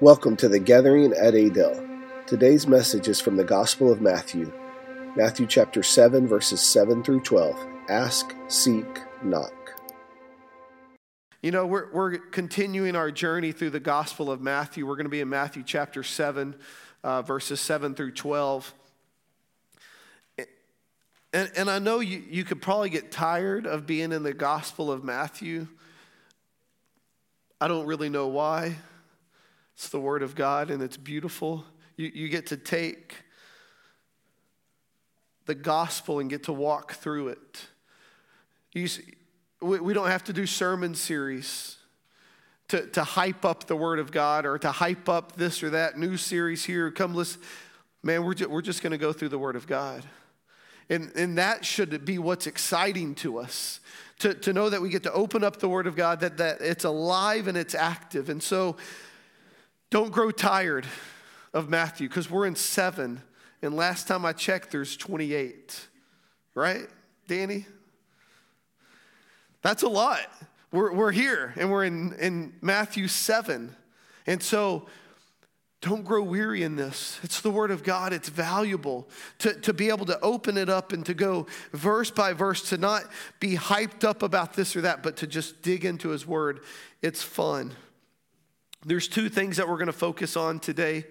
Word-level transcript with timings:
Welcome 0.00 0.36
to 0.36 0.48
the 0.48 0.60
gathering 0.60 1.12
at 1.12 1.34
Adel. 1.34 1.84
Today's 2.28 2.68
message 2.68 3.08
is 3.08 3.20
from 3.20 3.36
the 3.36 3.42
Gospel 3.42 3.90
of 3.90 4.00
Matthew, 4.00 4.52
Matthew 5.16 5.44
chapter 5.44 5.82
7, 5.82 6.28
verses 6.28 6.60
7 6.60 7.02
through 7.02 7.22
12. 7.22 7.56
Ask, 7.88 8.32
seek, 8.46 8.86
knock. 9.24 9.74
You 11.42 11.50
know, 11.50 11.66
we're, 11.66 11.90
we're 11.90 12.18
continuing 12.18 12.94
our 12.94 13.10
journey 13.10 13.50
through 13.50 13.70
the 13.70 13.80
Gospel 13.80 14.30
of 14.30 14.40
Matthew. 14.40 14.86
We're 14.86 14.94
going 14.94 15.06
to 15.06 15.10
be 15.10 15.20
in 15.20 15.28
Matthew 15.28 15.64
chapter 15.66 16.04
7, 16.04 16.54
uh, 17.02 17.22
verses 17.22 17.60
7 17.60 17.96
through 17.96 18.12
12. 18.12 18.72
And, 21.32 21.50
and 21.56 21.68
I 21.68 21.80
know 21.80 21.98
you, 21.98 22.22
you 22.30 22.44
could 22.44 22.62
probably 22.62 22.90
get 22.90 23.10
tired 23.10 23.66
of 23.66 23.84
being 23.84 24.12
in 24.12 24.22
the 24.22 24.32
Gospel 24.32 24.92
of 24.92 25.02
Matthew. 25.02 25.66
I 27.60 27.66
don't 27.66 27.86
really 27.86 28.08
know 28.08 28.28
why. 28.28 28.76
It's 29.78 29.90
the 29.90 30.00
Word 30.00 30.24
of 30.24 30.34
God 30.34 30.72
and 30.72 30.82
it's 30.82 30.96
beautiful. 30.96 31.64
You, 31.96 32.10
you 32.12 32.28
get 32.28 32.46
to 32.48 32.56
take 32.56 33.14
the 35.46 35.54
gospel 35.54 36.18
and 36.18 36.28
get 36.28 36.42
to 36.42 36.52
walk 36.52 36.94
through 36.94 37.28
it. 37.28 37.66
You, 38.72 38.88
we, 39.60 39.78
we 39.78 39.94
don't 39.94 40.08
have 40.08 40.24
to 40.24 40.32
do 40.32 40.46
sermon 40.46 40.96
series 40.96 41.76
to, 42.66 42.88
to 42.88 43.04
hype 43.04 43.44
up 43.44 43.68
the 43.68 43.76
Word 43.76 44.00
of 44.00 44.10
God 44.10 44.46
or 44.46 44.58
to 44.58 44.72
hype 44.72 45.08
up 45.08 45.36
this 45.36 45.62
or 45.62 45.70
that 45.70 45.96
new 45.96 46.16
series 46.16 46.64
here. 46.64 46.90
Come 46.90 47.14
listen. 47.14 47.40
Man, 48.02 48.24
we're, 48.24 48.34
ju- 48.34 48.48
we're 48.48 48.62
just 48.62 48.82
going 48.82 48.90
to 48.90 48.98
go 48.98 49.12
through 49.12 49.28
the 49.28 49.38
Word 49.38 49.54
of 49.54 49.68
God. 49.68 50.02
And, 50.90 51.12
and 51.14 51.38
that 51.38 51.64
should 51.64 52.04
be 52.04 52.18
what's 52.18 52.48
exciting 52.48 53.14
to 53.16 53.38
us 53.38 53.78
to, 54.18 54.34
to 54.34 54.52
know 54.52 54.70
that 54.70 54.82
we 54.82 54.88
get 54.88 55.04
to 55.04 55.12
open 55.12 55.44
up 55.44 55.60
the 55.60 55.68
Word 55.68 55.86
of 55.86 55.94
God, 55.94 56.18
that, 56.18 56.38
that 56.38 56.62
it's 56.62 56.84
alive 56.84 57.46
and 57.46 57.56
it's 57.56 57.76
active. 57.76 58.28
And 58.28 58.42
so 58.42 58.76
don't 59.90 60.12
grow 60.12 60.30
tired 60.30 60.86
of 61.52 61.68
Matthew 61.68 62.08
because 62.08 62.30
we're 62.30 62.46
in 62.46 62.56
seven. 62.56 63.22
And 63.62 63.74
last 63.74 64.06
time 64.06 64.24
I 64.24 64.32
checked, 64.32 64.70
there's 64.70 64.96
28. 64.96 65.88
Right, 66.54 66.86
Danny? 67.26 67.66
That's 69.62 69.82
a 69.82 69.88
lot. 69.88 70.20
We're, 70.70 70.92
we're 70.92 71.12
here 71.12 71.54
and 71.56 71.70
we're 71.70 71.84
in, 71.84 72.12
in 72.14 72.52
Matthew 72.60 73.08
7. 73.08 73.74
And 74.26 74.42
so 74.42 74.86
don't 75.80 76.04
grow 76.04 76.22
weary 76.22 76.62
in 76.62 76.76
this. 76.76 77.18
It's 77.22 77.40
the 77.40 77.50
Word 77.50 77.70
of 77.70 77.84
God. 77.84 78.12
It's 78.12 78.28
valuable 78.28 79.08
to, 79.38 79.54
to 79.60 79.72
be 79.72 79.88
able 79.88 80.06
to 80.06 80.18
open 80.20 80.58
it 80.58 80.68
up 80.68 80.92
and 80.92 81.06
to 81.06 81.14
go 81.14 81.46
verse 81.72 82.10
by 82.10 82.32
verse, 82.32 82.68
to 82.70 82.76
not 82.76 83.04
be 83.38 83.56
hyped 83.56 84.04
up 84.04 84.22
about 84.22 84.54
this 84.54 84.74
or 84.74 84.80
that, 84.82 85.02
but 85.02 85.16
to 85.18 85.26
just 85.26 85.62
dig 85.62 85.84
into 85.84 86.08
His 86.08 86.26
Word. 86.26 86.60
It's 87.00 87.22
fun. 87.22 87.74
There's 88.84 89.08
two 89.08 89.28
things 89.28 89.56
that 89.56 89.68
we're 89.68 89.76
going 89.76 89.86
to 89.86 89.92
focus 89.92 90.36
on 90.36 90.60
today, 90.60 91.04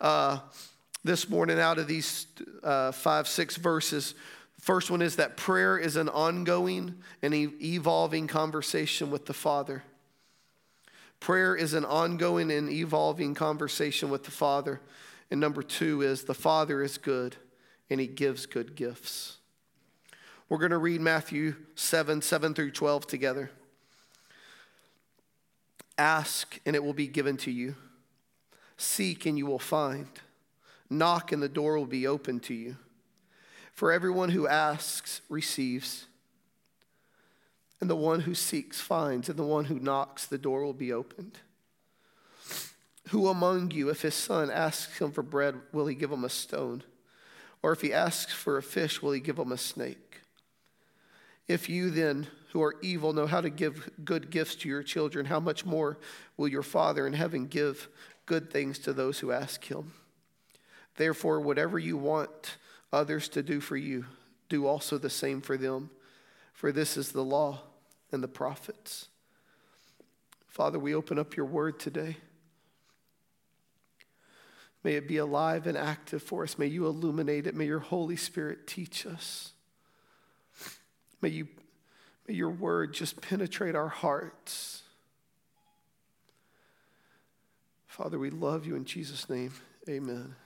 uh, 0.00 0.38
this 1.04 1.28
morning, 1.28 1.60
out 1.60 1.78
of 1.78 1.86
these 1.86 2.26
uh, 2.62 2.92
five, 2.92 3.28
six 3.28 3.56
verses. 3.56 4.14
First 4.58 4.90
one 4.90 5.02
is 5.02 5.16
that 5.16 5.36
prayer 5.36 5.76
is 5.76 5.96
an 5.96 6.08
ongoing 6.08 6.94
and 7.22 7.34
evolving 7.34 8.26
conversation 8.26 9.10
with 9.10 9.26
the 9.26 9.34
Father. 9.34 9.82
Prayer 11.20 11.54
is 11.54 11.74
an 11.74 11.84
ongoing 11.84 12.50
and 12.50 12.70
evolving 12.70 13.34
conversation 13.34 14.08
with 14.08 14.24
the 14.24 14.30
Father. 14.30 14.80
And 15.30 15.38
number 15.40 15.62
two 15.62 16.00
is 16.00 16.24
the 16.24 16.34
Father 16.34 16.82
is 16.82 16.96
good 16.96 17.36
and 17.90 18.00
he 18.00 18.06
gives 18.06 18.46
good 18.46 18.74
gifts. 18.74 19.36
We're 20.48 20.58
going 20.58 20.70
to 20.70 20.78
read 20.78 21.02
Matthew 21.02 21.56
7 21.74 22.22
7 22.22 22.54
through 22.54 22.70
12 22.70 23.06
together. 23.06 23.50
Ask 26.00 26.58
and 26.64 26.74
it 26.74 26.82
will 26.82 26.94
be 26.94 27.06
given 27.06 27.36
to 27.38 27.50
you. 27.50 27.74
Seek 28.78 29.26
and 29.26 29.36
you 29.36 29.44
will 29.44 29.58
find. 29.58 30.08
Knock 30.88 31.30
and 31.30 31.42
the 31.42 31.48
door 31.48 31.76
will 31.76 31.84
be 31.84 32.06
open 32.06 32.40
to 32.40 32.54
you. 32.54 32.76
For 33.74 33.92
everyone 33.92 34.30
who 34.30 34.48
asks 34.48 35.20
receives 35.28 36.06
and 37.80 37.90
the 37.90 37.96
one 37.96 38.20
who 38.20 38.34
seeks 38.34 38.80
finds, 38.80 39.28
and 39.28 39.38
the 39.38 39.44
one 39.44 39.66
who 39.66 39.78
knocks, 39.78 40.26
the 40.26 40.38
door 40.38 40.64
will 40.64 40.74
be 40.74 40.92
opened. 40.92 41.38
Who 43.08 43.28
among 43.28 43.70
you, 43.70 43.88
if 43.88 44.02
his 44.02 44.14
son 44.14 44.50
asks 44.50 44.98
him 44.98 45.12
for 45.12 45.22
bread, 45.22 45.56
will 45.72 45.86
he 45.86 45.94
give 45.94 46.12
him 46.12 46.24
a 46.24 46.28
stone? 46.28 46.82
Or 47.62 47.72
if 47.72 47.80
he 47.80 47.92
asks 47.92 48.32
for 48.32 48.56
a 48.56 48.62
fish, 48.62 49.00
will 49.00 49.12
he 49.12 49.20
give 49.20 49.38
him 49.38 49.52
a 49.52 49.56
snake? 49.58 50.20
If 51.48 51.68
you 51.68 51.90
then, 51.90 52.28
who 52.52 52.62
are 52.62 52.76
evil, 52.82 53.12
know 53.12 53.26
how 53.26 53.40
to 53.40 53.50
give 53.50 53.88
good 54.04 54.30
gifts 54.30 54.56
to 54.56 54.68
your 54.68 54.82
children, 54.82 55.26
how 55.26 55.40
much 55.40 55.64
more 55.64 55.98
will 56.36 56.48
your 56.48 56.62
Father 56.62 57.06
in 57.06 57.12
heaven 57.12 57.46
give 57.46 57.88
good 58.26 58.50
things 58.50 58.78
to 58.80 58.92
those 58.92 59.20
who 59.20 59.32
ask 59.32 59.64
him? 59.64 59.92
Therefore, 60.96 61.40
whatever 61.40 61.78
you 61.78 61.96
want 61.96 62.56
others 62.92 63.28
to 63.30 63.42
do 63.42 63.60
for 63.60 63.76
you, 63.76 64.04
do 64.48 64.66
also 64.66 64.98
the 64.98 65.10
same 65.10 65.40
for 65.40 65.56
them. 65.56 65.90
For 66.52 66.72
this 66.72 66.96
is 66.96 67.12
the 67.12 67.24
law 67.24 67.60
and 68.12 68.22
the 68.22 68.28
prophets. 68.28 69.08
Father, 70.48 70.78
we 70.78 70.94
open 70.94 71.18
up 71.18 71.36
your 71.36 71.46
word 71.46 71.78
today. 71.78 72.16
May 74.82 74.94
it 74.94 75.06
be 75.06 75.18
alive 75.18 75.66
and 75.66 75.78
active 75.78 76.22
for 76.22 76.42
us. 76.42 76.58
May 76.58 76.66
you 76.66 76.86
illuminate 76.86 77.46
it. 77.46 77.54
May 77.54 77.66
your 77.66 77.78
Holy 77.78 78.16
Spirit 78.16 78.66
teach 78.66 79.06
us. 79.06 79.52
May, 81.22 81.28
you, 81.28 81.48
may 82.30 82.36
your 82.36 82.50
word 82.50 82.94
just 82.94 83.20
penetrate 83.20 83.74
our 83.74 83.88
hearts. 83.88 84.82
Father, 87.88 88.20
we 88.20 88.30
love 88.30 88.64
you 88.64 88.76
in 88.76 88.84
Jesus' 88.84 89.28
name. 89.28 89.52
Amen. 89.88 90.36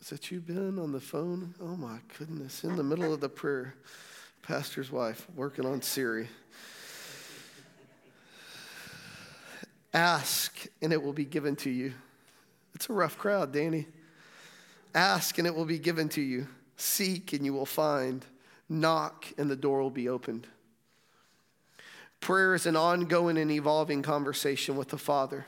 Is 0.00 0.10
that 0.10 0.30
you, 0.30 0.40
Ben, 0.40 0.78
on 0.78 0.92
the 0.92 1.00
phone? 1.00 1.52
Oh 1.60 1.74
my 1.74 1.98
goodness, 2.16 2.62
in 2.62 2.76
the 2.76 2.84
middle 2.84 3.12
of 3.12 3.20
the 3.20 3.28
prayer 3.28 3.74
pastor's 4.42 4.92
wife 4.92 5.26
working 5.34 5.66
on 5.66 5.82
Siri. 5.82 6.28
Ask 9.92 10.66
and 10.80 10.92
it 10.92 11.02
will 11.02 11.12
be 11.12 11.24
given 11.24 11.56
to 11.56 11.70
you. 11.70 11.92
It's 12.76 12.88
a 12.88 12.92
rough 12.92 13.18
crowd, 13.18 13.52
Danny. 13.52 13.88
Ask 14.94 15.38
and 15.38 15.46
it 15.48 15.56
will 15.56 15.64
be 15.64 15.80
given 15.80 16.08
to 16.10 16.20
you. 16.20 16.46
Seek 16.76 17.32
and 17.32 17.44
you 17.44 17.52
will 17.52 17.66
find. 17.66 18.24
Knock 18.70 19.26
and 19.36 19.50
the 19.50 19.56
door 19.56 19.82
will 19.82 19.90
be 19.90 20.08
opened. 20.08 20.46
Prayer 22.20 22.54
is 22.54 22.66
an 22.66 22.76
ongoing 22.76 23.36
and 23.36 23.50
evolving 23.50 24.00
conversation 24.02 24.76
with 24.76 24.88
the 24.88 24.98
Father. 24.98 25.44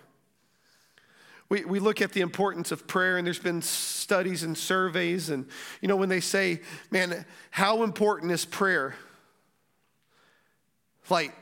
We, 1.49 1.65
we 1.65 1.79
look 1.81 2.01
at 2.01 2.13
the 2.13 2.23
importance 2.23 2.73
of 2.73 2.87
prayer, 2.87 3.19
and 3.19 3.27
there's 3.27 3.39
been 3.39 3.61
studies 3.63 4.43
and 4.43 4.57
surveys. 4.57 5.29
And, 5.29 5.47
you 5.83 5.89
know, 5.89 5.97
when 5.97 6.09
they 6.09 6.21
say, 6.21 6.63
man, 6.91 7.27
how 7.51 7.83
important 7.83 8.33
is 8.33 8.45
prayer? 8.45 8.95
Like, 11.11 11.35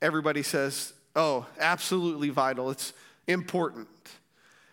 everybody 0.00 0.42
says, 0.42 0.94
oh, 1.14 1.46
absolutely 1.60 2.30
vital. 2.30 2.70
It's 2.70 2.94
important. 3.26 3.88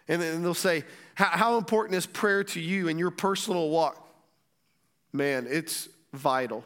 And 0.08 0.22
then 0.22 0.42
they'll 0.42 0.54
say, 0.54 0.86
how 1.16 1.58
important 1.58 1.96
is 1.96 2.06
prayer 2.06 2.44
to 2.46 2.60
you 2.60 2.88
in 2.88 2.98
your 2.98 3.12
personal 3.12 3.70
walk? 3.70 4.08
Man, 5.12 5.48
it's 5.50 5.90
vital. 6.14 6.64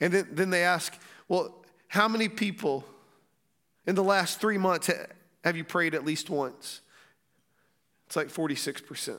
And 0.00 0.12
then, 0.12 0.28
then 0.32 0.50
they 0.50 0.64
ask, 0.64 0.96
well, 1.28 1.54
how 1.88 2.08
many 2.08 2.28
people 2.28 2.84
in 3.86 3.94
the 3.94 4.04
last 4.04 4.40
three 4.40 4.58
months 4.58 4.90
have 5.44 5.56
you 5.56 5.64
prayed 5.64 5.94
at 5.94 6.04
least 6.04 6.30
once? 6.30 6.80
It's 8.06 8.16
like 8.16 8.28
46%. 8.28 9.18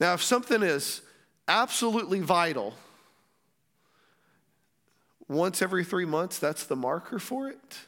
Now, 0.00 0.14
if 0.14 0.22
something 0.22 0.62
is 0.62 1.02
absolutely 1.48 2.20
vital, 2.20 2.74
once 5.28 5.60
every 5.60 5.84
three 5.84 6.04
months, 6.04 6.38
that's 6.38 6.64
the 6.64 6.76
marker 6.76 7.18
for 7.18 7.48
it. 7.48 7.78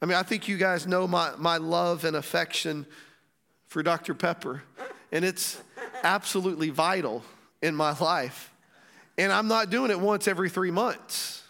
I 0.00 0.06
mean, 0.06 0.16
I 0.16 0.22
think 0.22 0.48
you 0.48 0.56
guys 0.56 0.86
know 0.86 1.06
my, 1.06 1.32
my 1.38 1.56
love 1.58 2.04
and 2.04 2.16
affection 2.16 2.86
for 3.68 3.82
Dr. 3.82 4.14
Pepper, 4.14 4.62
and 5.12 5.24
it's 5.24 5.60
absolutely 6.02 6.70
vital 6.70 7.22
in 7.62 7.74
my 7.74 7.96
life. 7.98 8.52
And 9.18 9.32
I'm 9.32 9.48
not 9.48 9.70
doing 9.70 9.90
it 9.90 9.98
once 9.98 10.28
every 10.28 10.50
three 10.50 10.70
months. 10.70 11.42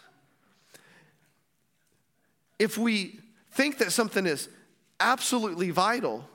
If 2.59 2.77
we 2.77 3.19
think 3.51 3.79
that 3.79 3.91
something 3.91 4.25
is 4.25 4.49
absolutely 4.99 5.69
vital, 5.71 6.27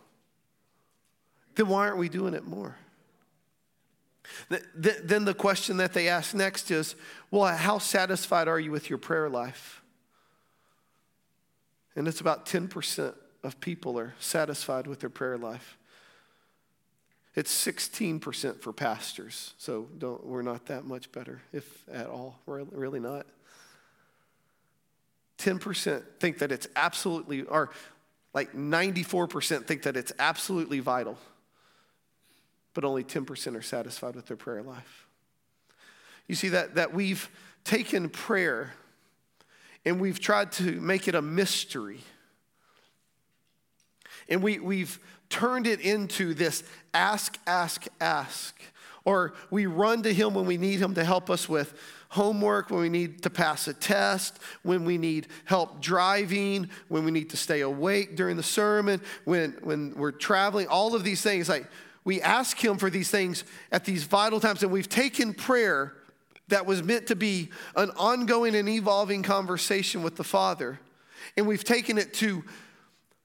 then 1.55 1.69
why 1.69 1.87
aren't 1.87 1.99
we 1.99 2.09
doing 2.09 2.35
it 2.35 2.47
more? 2.47 2.77
Then 4.75 5.25
the 5.25 5.35
question 5.35 5.79
that 5.79 5.93
they 5.93 6.09
ask 6.09 6.35
next 6.35 6.71
is 6.71 6.95
well, 7.31 7.55
how 7.57 7.79
satisfied 7.79 8.49
are 8.49 8.61
you 8.61 8.71
with 8.71 8.89
your 8.89 8.99
prayer 8.99 9.29
life? 9.29 9.83
And 11.97 12.09
it's 12.09 12.21
about 12.21 12.47
10% 12.47 13.15
of 13.43 13.61
people 13.61 13.99
are 13.99 14.15
satisfied 14.19 14.87
with 14.87 15.01
their 15.01 15.11
prayer 15.11 15.37
life. 15.37 15.77
It's 17.35 17.53
16% 17.67 18.61
for 18.61 18.73
pastors, 18.73 19.55
so 19.57 19.89
don't, 19.97 20.25
we're 20.27 20.43
not 20.43 20.67
that 20.67 20.85
much 20.85 21.11
better, 21.13 21.41
if 21.53 21.89
at 21.91 22.07
all. 22.07 22.39
We're 22.45 22.65
really 22.65 23.01
not. 23.01 23.27
10% 25.39 26.03
think 26.21 26.39
that 26.39 26.53
it's 26.53 26.69
absolutely, 26.77 27.43
or 27.43 27.71
like 28.35 28.53
94% 28.53 29.67
think 29.67 29.83
that 29.83 29.97
it's 29.97 30.13
absolutely 30.19 30.81
vital, 30.81 31.17
but 32.75 32.85
only 32.85 33.03
10% 33.03 33.57
are 33.57 33.63
satisfied 33.63 34.15
with 34.15 34.27
their 34.27 34.37
prayer 34.37 34.63
life. 34.63 35.07
You 36.29 36.35
see 36.35 36.51
that, 36.51 36.75
that 36.75 36.93
we've 36.93 37.31
taken 37.65 38.09
prayer 38.09 38.73
and 39.85 40.01
we've 40.01 40.21
tried 40.21 40.53
to 40.53 40.81
make 40.81 41.09
it 41.09 41.15
a 41.15 41.23
mystery. 41.23 42.01
And 44.29 44.43
we, 44.43 44.59
we've 44.59 44.99
turned 45.33 45.67
it 45.67 45.81
into 45.81 46.35
this 46.35 46.63
ask, 46.95 47.39
ask, 47.47 47.87
ask. 48.01 48.61
Or 49.05 49.33
we 49.51 49.67
run 49.67 50.03
to 50.03 50.13
Him 50.13 50.35
when 50.35 50.47
we 50.47 50.59
need 50.59 50.79
Him 50.79 50.95
to 50.95 51.05
help 51.05 51.31
us 51.31 51.49
with 51.49 51.75
homework, 52.11 52.71
when 52.71 52.81
we 52.81 52.91
need 52.91 53.23
to 53.23 53.31
pass 53.31 53.67
a 53.67 53.73
test, 53.73 54.39
when 54.63 54.85
we 54.85 54.99
need 54.99 55.27
help 55.47 55.81
driving, 55.81 56.69
when 56.89 57.05
we 57.05 57.11
need 57.11 57.31
to 57.31 57.37
stay 57.39 57.63
awake 57.63 58.15
during 58.15 58.37
the 58.37 58.43
sermon, 58.43 59.01
when, 59.25 59.53
when 59.63 59.95
we're 59.95 60.13
traveling, 60.13 60.69
all 60.69 60.95
of 60.95 61.03
these 61.03 61.23
things. 61.23 61.49
Like 61.49 61.67
we 62.05 62.21
ask 62.21 62.63
Him 62.63 62.77
for 62.77 62.91
these 62.91 63.11
things 63.11 63.45
at 63.73 63.87
these 63.87 64.05
vital 64.05 64.39
times, 64.39 64.63
and 64.63 64.71
we've 64.71 64.89
taken 64.89 65.33
prayer 65.33 65.95
that 66.49 66.67
was 66.67 66.83
meant 66.83 67.07
to 67.07 67.17
be 67.17 67.49
an 67.75 67.91
ongoing 67.97 68.55
and 68.55 68.69
evolving 68.69 69.23
conversation 69.23 70.03
with 70.03 70.17
the 70.17 70.25
Father, 70.25 70.79
and 71.39 71.49
we've 71.49 71.65
taken 71.65 71.97
it 71.97 72.13
to 72.15 72.45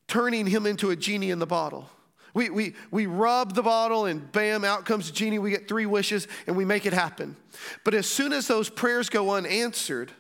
turning 0.08 0.48
Him 0.48 0.66
into 0.66 0.90
a 0.92 0.96
genie 0.96 1.32
in 1.32 1.40
the 1.40 1.46
bottle. 1.46 1.90
We, 2.34 2.50
we, 2.50 2.76
we 2.92 3.06
rub 3.06 3.56
the 3.56 3.64
bottle 3.64 4.06
and 4.06 4.32
bam, 4.32 4.64
out 4.64 4.86
comes 4.86 5.08
the 5.08 5.14
genie. 5.14 5.40
We 5.40 5.50
get 5.50 5.68
three 5.68 5.86
wishes 5.86 6.28
and 6.46 6.56
we 6.56 6.66
make 6.66 6.86
it 6.86 6.94
happen. 6.94 7.36
But 7.84 7.94
as 7.94 8.08
soon 8.08 8.34
as 8.34 8.48
those 8.48 8.70
prayers 8.70 9.10
go 9.10 9.32
unanswered, 9.32 10.12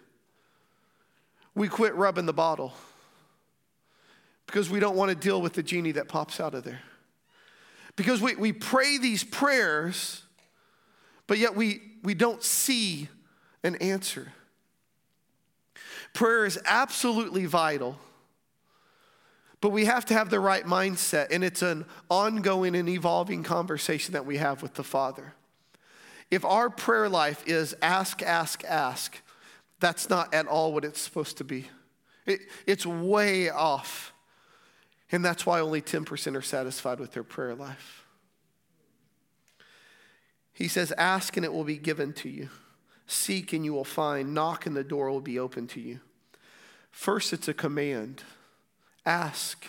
we 1.54 1.68
quit 1.68 1.96
rubbing 1.96 2.26
the 2.26 2.34
bottle 2.34 2.74
because 4.46 4.70
we 4.70 4.80
don't 4.80 4.96
want 4.96 5.10
to 5.10 5.16
deal 5.16 5.42
with 5.42 5.54
the 5.54 5.64
genie 5.64 5.92
that 5.94 6.08
pops 6.08 6.40
out 6.40 6.54
of 6.54 6.64
there. 6.64 6.82
Because 7.96 8.22
we, 8.22 8.36
we 8.36 8.54
pray 8.54 8.98
these 8.98 9.24
prayers, 9.24 10.24
but 11.26 11.38
yet 11.38 11.56
we, 11.56 11.82
we 12.04 12.14
don't 12.14 12.44
see 12.44 13.10
an 13.64 13.76
answer. 13.76 14.32
Prayer 16.14 16.46
is 16.46 16.60
absolutely 16.66 17.46
vital. 17.46 18.00
But 19.60 19.72
we 19.72 19.86
have 19.86 20.06
to 20.06 20.14
have 20.14 20.30
the 20.30 20.40
right 20.40 20.66
mindset, 20.66 21.28
and 21.32 21.44
it's 21.44 21.62
an 21.62 21.86
ongoing 22.10 22.76
and 22.76 22.88
evolving 22.88 23.44
conversation 23.44 24.14
that 24.14 24.26
we 24.26 24.38
have 24.38 24.62
with 24.62 24.76
the 24.76 24.84
Father. 24.84 25.34
If 26.30 26.46
our 26.46 26.70
prayer 26.70 27.10
life 27.10 27.44
is 27.48 27.76
ask, 27.82 28.22
ask, 28.22 28.64
ask, 28.66 29.22
that's 29.80 30.10
not 30.10 30.34
at 30.34 30.48
all 30.48 30.74
what 30.74 30.86
it's 30.86 31.02
supposed 31.02 31.38
to 31.38 31.44
be. 31.44 31.68
It, 32.26 32.42
it's 32.66 32.86
way 32.86 33.50
off. 33.50 34.14
And 35.12 35.24
that's 35.24 35.46
why 35.46 35.62
only 35.62 35.82
10% 35.82 36.36
are 36.36 36.42
satisfied 36.42 37.00
with 37.00 37.14
their 37.14 37.24
prayer 37.24 37.56
life. 37.56 38.06
He 40.52 40.68
says, 40.68 40.92
Ask 40.98 41.38
and 41.38 41.46
it 41.46 41.54
will 41.54 41.64
be 41.64 41.78
given 41.78 42.14
to 42.14 42.30
you. 42.30 42.50
Seek 43.06 43.54
and 43.54 43.64
you 43.64 43.74
will 43.74 43.86
find. 43.86 44.34
Knock 44.34 44.66
and 44.66 44.76
the 44.76 44.84
door 44.84 45.10
will 45.10 45.22
be 45.22 45.40
open 45.40 45.68
to 45.68 45.80
you. 45.80 46.02
First, 46.92 47.32
it's 47.32 47.48
a 47.48 47.54
command. 47.54 48.24
Ask, 49.08 49.66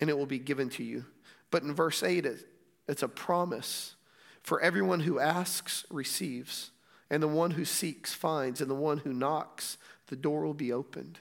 and 0.00 0.08
it 0.08 0.16
will 0.16 0.26
be 0.26 0.38
given 0.38 0.70
to 0.70 0.82
you. 0.82 1.04
But 1.50 1.62
in 1.62 1.74
verse 1.74 2.02
8, 2.02 2.26
it's 2.88 3.02
a 3.02 3.08
promise. 3.08 3.96
For 4.42 4.62
everyone 4.62 5.00
who 5.00 5.20
asks 5.20 5.84
receives, 5.90 6.70
and 7.10 7.22
the 7.22 7.28
one 7.28 7.50
who 7.50 7.66
seeks 7.66 8.14
finds, 8.14 8.62
and 8.62 8.70
the 8.70 8.74
one 8.74 8.98
who 8.98 9.12
knocks, 9.12 9.76
the 10.06 10.16
door 10.16 10.46
will 10.46 10.54
be 10.54 10.72
opened. 10.72 11.18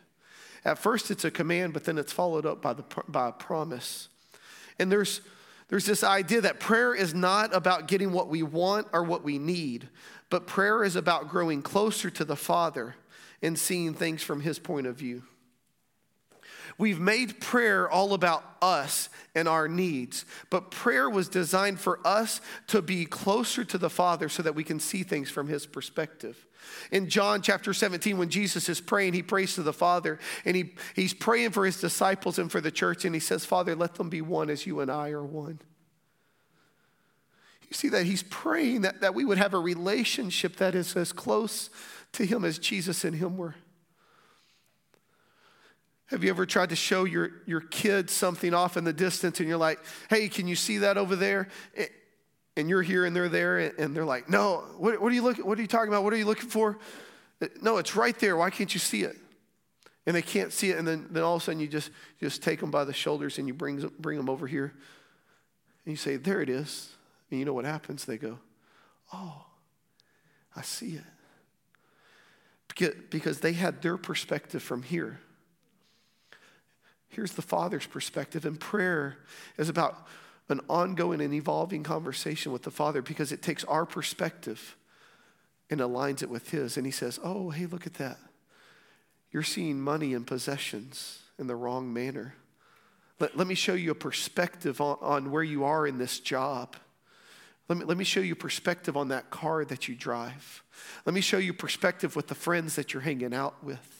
At 0.63 0.79
first, 0.79 1.11
it's 1.11 1.25
a 1.25 1.31
command, 1.31 1.73
but 1.73 1.83
then 1.83 1.97
it's 1.97 2.13
followed 2.13 2.45
up 2.45 2.61
by, 2.61 2.71
the, 2.71 2.85
by 3.09 3.27
a 3.27 3.33
promise. 3.33 4.07
And 4.79 4.89
there's, 4.89 5.19
there's 5.67 5.85
this 5.85 6.05
idea 6.05 6.39
that 6.39 6.61
prayer 6.61 6.95
is 6.95 7.13
not 7.13 7.53
about 7.53 7.89
getting 7.89 8.13
what 8.13 8.29
we 8.29 8.43
want 8.43 8.87
or 8.93 9.03
what 9.03 9.25
we 9.25 9.39
need, 9.39 9.89
but 10.29 10.47
prayer 10.47 10.85
is 10.85 10.95
about 10.95 11.27
growing 11.27 11.61
closer 11.61 12.09
to 12.11 12.23
the 12.23 12.37
Father 12.37 12.95
and 13.41 13.59
seeing 13.59 13.93
things 13.93 14.23
from 14.23 14.39
His 14.39 14.57
point 14.57 14.87
of 14.87 14.95
view. 14.95 15.23
We've 16.77 16.99
made 16.99 17.41
prayer 17.41 17.89
all 17.89 18.13
about 18.13 18.43
us 18.61 19.09
and 19.33 19.47
our 19.47 19.67
needs, 19.67 20.25
but 20.49 20.69
prayer 20.69 21.09
was 21.09 21.27
designed 21.27 21.79
for 21.79 21.99
us 22.05 22.39
to 22.67 22.81
be 22.81 23.05
closer 23.05 23.63
to 23.65 23.77
the 23.77 23.89
Father 23.89 24.29
so 24.29 24.43
that 24.43 24.53
we 24.53 24.63
can 24.63 24.79
see 24.79 25.03
things 25.03 25.31
from 25.31 25.47
His 25.47 25.65
perspective. 25.65 26.45
In 26.91 27.09
John 27.09 27.41
chapter 27.41 27.73
17, 27.73 28.17
when 28.17 28.29
Jesus 28.29 28.69
is 28.69 28.81
praying, 28.81 29.13
he 29.13 29.23
prays 29.23 29.55
to 29.55 29.63
the 29.63 29.73
Father 29.73 30.19
and 30.45 30.55
he, 30.55 30.73
he's 30.95 31.13
praying 31.13 31.51
for 31.51 31.65
his 31.65 31.79
disciples 31.79 32.37
and 32.39 32.51
for 32.51 32.61
the 32.61 32.71
church, 32.71 33.05
and 33.05 33.15
he 33.15 33.21
says, 33.21 33.45
Father, 33.45 33.75
let 33.75 33.95
them 33.95 34.09
be 34.09 34.21
one 34.21 34.49
as 34.49 34.65
you 34.65 34.79
and 34.79 34.91
I 34.91 35.09
are 35.09 35.23
one. 35.23 35.59
You 37.69 37.73
see 37.73 37.89
that 37.89 38.05
he's 38.05 38.23
praying 38.23 38.81
that, 38.81 39.01
that 39.01 39.13
we 39.13 39.25
would 39.25 39.37
have 39.37 39.53
a 39.53 39.59
relationship 39.59 40.57
that 40.57 40.75
is 40.75 40.95
as 40.95 41.11
close 41.11 41.69
to 42.13 42.25
him 42.25 42.45
as 42.45 42.59
Jesus 42.59 43.03
and 43.03 43.15
him 43.15 43.37
were. 43.37 43.55
Have 46.07 46.23
you 46.23 46.29
ever 46.29 46.45
tried 46.45 46.69
to 46.69 46.75
show 46.75 47.03
your, 47.03 47.31
your 47.45 47.59
kids 47.61 48.13
something 48.13 48.53
off 48.53 48.77
in 48.77 48.85
the 48.85 48.93
distance 48.93 49.39
and 49.39 49.49
you're 49.49 49.57
like, 49.57 49.79
hey, 50.09 50.29
can 50.29 50.47
you 50.47 50.55
see 50.55 50.79
that 50.79 50.97
over 50.97 51.15
there? 51.15 51.49
And 52.55 52.69
you're 52.69 52.81
here 52.81 53.05
and 53.05 53.15
they're 53.15 53.29
there 53.29 53.59
and 53.77 53.95
they're 53.95 54.05
like, 54.05 54.29
no, 54.29 54.63
what, 54.77 55.01
what 55.01 55.11
are 55.11 55.15
you 55.15 55.21
looking, 55.21 55.45
what 55.45 55.59
are 55.59 55.61
you 55.61 55.67
talking 55.67 55.89
about? 55.89 56.03
What 56.03 56.13
are 56.13 56.17
you 56.17 56.25
looking 56.25 56.49
for? 56.49 56.79
Uh, 57.41 57.47
no, 57.61 57.77
it's 57.77 57.95
right 57.95 58.17
there. 58.19 58.37
Why 58.37 58.49
can't 58.49 58.73
you 58.73 58.79
see 58.79 59.03
it? 59.03 59.17
And 60.05 60.15
they 60.15 60.21
can't 60.21 60.53
see 60.53 60.71
it. 60.71 60.77
And 60.77 60.87
then, 60.87 61.07
then 61.11 61.23
all 61.23 61.35
of 61.35 61.41
a 61.41 61.45
sudden 61.45 61.59
you 61.59 61.67
just, 61.67 61.89
you 62.19 62.27
just 62.27 62.41
take 62.41 62.61
them 62.61 62.71
by 62.71 62.85
the 62.85 62.93
shoulders 62.93 63.37
and 63.37 63.47
you 63.47 63.53
bring, 63.53 63.79
bring 63.99 64.17
them 64.17 64.29
over 64.29 64.47
here. 64.47 64.73
And 65.85 65.91
you 65.91 65.97
say, 65.97 66.15
there 66.15 66.41
it 66.41 66.49
is. 66.49 66.89
And 67.29 67.39
you 67.39 67.45
know 67.45 67.53
what 67.53 67.65
happens? 67.65 68.05
They 68.05 68.17
go, 68.17 68.39
oh, 69.13 69.45
I 70.55 70.61
see 70.61 70.95
it. 70.95 71.03
Because 73.09 73.41
they 73.41 73.53
had 73.53 73.81
their 73.81 73.97
perspective 73.97 74.63
from 74.63 74.83
here. 74.83 75.19
Here's 77.09 77.33
the 77.33 77.41
Father's 77.41 77.87
perspective, 77.87 78.45
and 78.45 78.59
prayer 78.59 79.17
is 79.57 79.69
about 79.69 80.07
an 80.49 80.61
ongoing 80.69 81.21
and 81.21 81.33
evolving 81.33 81.83
conversation 81.83 82.51
with 82.51 82.63
the 82.63 82.71
Father 82.71 83.01
because 83.01 83.31
it 83.31 83.41
takes 83.41 83.63
our 83.65 83.85
perspective 83.85 84.75
and 85.69 85.79
aligns 85.79 86.21
it 86.21 86.29
with 86.29 86.49
His. 86.51 86.77
And 86.77 86.85
He 86.85 86.91
says, 86.91 87.19
Oh, 87.23 87.49
hey, 87.49 87.65
look 87.65 87.85
at 87.85 87.95
that. 87.95 88.17
You're 89.31 89.43
seeing 89.43 89.81
money 89.81 90.13
and 90.13 90.25
possessions 90.25 91.19
in 91.37 91.47
the 91.47 91.55
wrong 91.55 91.93
manner. 91.93 92.35
Let, 93.19 93.35
let 93.35 93.47
me 93.47 93.55
show 93.55 93.73
you 93.73 93.91
a 93.91 93.95
perspective 93.95 94.79
on, 94.79 94.97
on 95.01 95.31
where 95.31 95.43
you 95.43 95.65
are 95.65 95.85
in 95.85 95.97
this 95.97 96.19
job. 96.19 96.75
Let 97.67 97.79
me, 97.79 97.85
let 97.85 97.97
me 97.97 98.05
show 98.05 98.21
you 98.21 98.35
perspective 98.35 98.95
on 98.95 99.09
that 99.09 99.29
car 99.29 99.65
that 99.65 99.87
you 99.87 99.95
drive. 99.95 100.63
Let 101.05 101.13
me 101.13 101.21
show 101.21 101.37
you 101.37 101.53
perspective 101.53 102.15
with 102.15 102.27
the 102.27 102.35
friends 102.35 102.75
that 102.75 102.93
you're 102.93 103.01
hanging 103.01 103.33
out 103.33 103.61
with. 103.63 103.96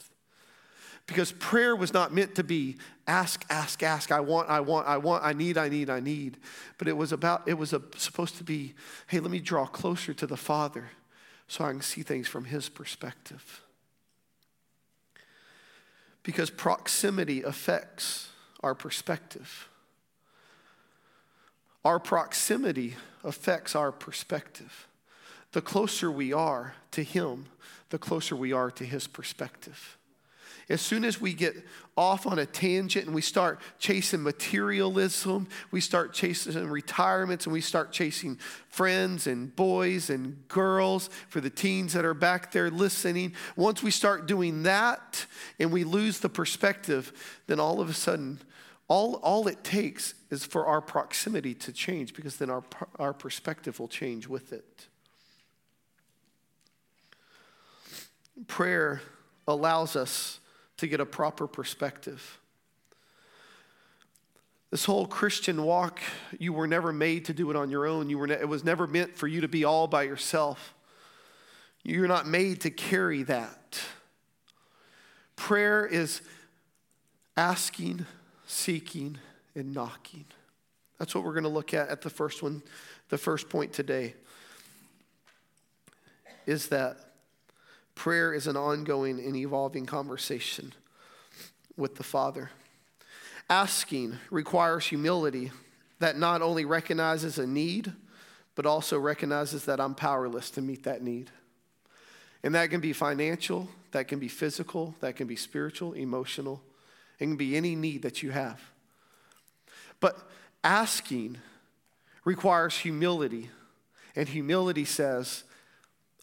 Because 1.07 1.31
prayer 1.31 1.73
was 1.75 1.93
not 1.93 2.13
meant 2.13 2.35
to 2.35 2.43
be 2.43 2.77
ask, 3.07 3.45
ask, 3.49 3.81
ask, 3.81 4.11
I 4.11 4.19
want, 4.19 4.49
I 4.49 4.59
want, 4.59 4.87
I 4.87 4.97
want, 4.97 5.23
I 5.23 5.31
need, 5.31 5.57
I 5.57 5.69
need, 5.69 5.89
I 5.89 6.01
need. 6.01 6.37
But 6.77 6.89
it 6.89 6.97
was 6.97 7.13
about, 7.13 7.47
it 7.47 7.53
was 7.53 7.71
a, 7.71 7.81
supposed 7.95 8.37
to 8.37 8.43
be, 8.43 8.75
hey, 9.07 9.19
let 9.19 9.31
me 9.31 9.39
draw 9.39 9.65
closer 9.65 10.13
to 10.13 10.27
the 10.27 10.35
Father 10.35 10.89
so 11.47 11.63
I 11.63 11.71
can 11.71 11.81
see 11.81 12.03
things 12.03 12.27
from 12.27 12.43
His 12.43 12.67
perspective. 12.67 13.61
Because 16.23 16.49
proximity 16.49 17.41
affects 17.41 18.29
our 18.61 18.75
perspective. 18.75 19.69
Our 21.85 21.99
proximity 21.99 22.97
affects 23.23 23.77
our 23.77 23.93
perspective. 23.93 24.87
The 25.53 25.61
closer 25.61 26.11
we 26.11 26.33
are 26.33 26.75
to 26.91 27.01
Him, 27.01 27.45
the 27.91 27.97
closer 27.97 28.35
we 28.35 28.51
are 28.51 28.69
to 28.71 28.83
His 28.83 29.07
perspective. 29.07 29.97
As 30.69 30.81
soon 30.81 31.05
as 31.05 31.21
we 31.21 31.33
get 31.33 31.55
off 31.95 32.27
on 32.27 32.39
a 32.39 32.45
tangent 32.45 33.05
and 33.05 33.15
we 33.15 33.21
start 33.21 33.61
chasing 33.79 34.21
materialism, 34.21 35.47
we 35.71 35.79
start 35.79 36.13
chasing 36.13 36.67
retirements, 36.67 37.45
and 37.45 37.53
we 37.53 37.61
start 37.61 37.93
chasing 37.93 38.37
friends 38.67 39.27
and 39.27 39.55
boys 39.55 40.09
and 40.09 40.45
girls 40.49 41.09
for 41.29 41.39
the 41.39 41.49
teens 41.49 41.93
that 41.93 42.03
are 42.03 42.13
back 42.13 42.51
there 42.51 42.69
listening. 42.69 43.33
Once 43.55 43.81
we 43.81 43.91
start 43.91 44.27
doing 44.27 44.63
that 44.63 45.25
and 45.57 45.71
we 45.71 45.85
lose 45.85 46.19
the 46.19 46.29
perspective, 46.29 47.13
then 47.47 47.61
all 47.61 47.79
of 47.79 47.89
a 47.89 47.93
sudden, 47.93 48.39
all, 48.89 49.15
all 49.15 49.47
it 49.47 49.63
takes 49.63 50.15
is 50.29 50.45
for 50.45 50.65
our 50.65 50.81
proximity 50.81 51.53
to 51.53 51.71
change 51.71 52.13
because 52.13 52.37
then 52.37 52.49
our, 52.49 52.63
our 52.99 53.13
perspective 53.13 53.79
will 53.79 53.87
change 53.87 54.27
with 54.27 54.51
it. 54.51 54.87
Prayer 58.47 59.01
allows 59.47 59.95
us 59.95 60.39
to 60.77 60.87
get 60.87 60.99
a 60.99 61.05
proper 61.05 61.47
perspective. 61.47 62.39
This 64.69 64.85
whole 64.85 65.07
Christian 65.07 65.63
walk, 65.63 65.99
you 66.39 66.51
were 66.51 66.67
never 66.67 66.91
made 66.91 67.25
to 67.25 67.33
do 67.33 67.49
it 67.49 67.55
on 67.55 67.69
your 67.69 67.85
own. 67.85 68.09
You 68.09 68.17
were 68.17 68.27
ne- 68.27 68.35
it 68.35 68.49
was 68.49 68.63
never 68.63 68.85
meant 68.85 69.15
for 69.15 69.27
you 69.27 69.41
to 69.41 69.47
be 69.47 69.63
all 69.63 69.87
by 69.87 70.03
yourself. 70.03 70.73
You're 71.83 72.07
not 72.07 72.27
made 72.27 72.61
to 72.61 72.69
carry 72.69 73.23
that. 73.23 73.79
Prayer 75.37 75.85
is 75.85 76.21
asking, 77.37 78.05
seeking, 78.45 79.17
and 79.55 79.73
knocking. 79.73 80.25
That's 80.99 81.15
what 81.15 81.23
we're 81.23 81.33
going 81.33 81.43
to 81.43 81.49
look 81.49 81.73
at 81.73 81.87
at 81.89 82.01
the 82.01 82.09
first 82.09 82.43
one, 82.43 82.61
the 83.09 83.17
first 83.17 83.47
point 83.47 83.71
today. 83.71 84.15
Is 86.45 86.67
that 86.69 86.97
prayer 87.97 88.33
is 88.33 88.47
an 88.47 88.55
ongoing 88.55 89.19
and 89.19 89.35
evolving 89.35 89.85
conversation 89.85 90.71
with 91.75 91.95
the 91.95 92.03
Father. 92.03 92.51
Asking 93.49 94.17
requires 94.29 94.85
humility 94.85 95.51
that 95.99 96.17
not 96.17 96.41
only 96.41 96.63
recognizes 96.63 97.39
a 97.39 97.47
need, 97.47 97.91
but 98.55 98.65
also 98.65 98.99
recognizes 98.99 99.65
that 99.65 99.79
I'm 99.79 99.95
powerless 99.95 100.51
to 100.51 100.61
meet 100.61 100.83
that 100.83 101.01
need. 101.01 101.31
And 102.43 102.53
that 102.55 102.69
can 102.69 102.81
be 102.81 102.93
financial, 102.93 103.67
that 103.91 104.07
can 104.07 104.19
be 104.19 104.27
physical, 104.27 104.95
that 104.99 105.15
can 105.15 105.27
be 105.27 105.35
spiritual, 105.35 105.93
emotional, 105.93 106.61
it 107.19 107.25
can 107.25 107.35
be 107.35 107.57
any 107.57 107.75
need 107.75 108.03
that 108.03 108.21
you 108.21 108.29
have. 108.31 108.61
But 109.99 110.19
asking 110.63 111.37
requires 112.23 112.77
humility, 112.77 113.49
and 114.15 114.29
humility 114.29 114.85
says, 114.85 115.43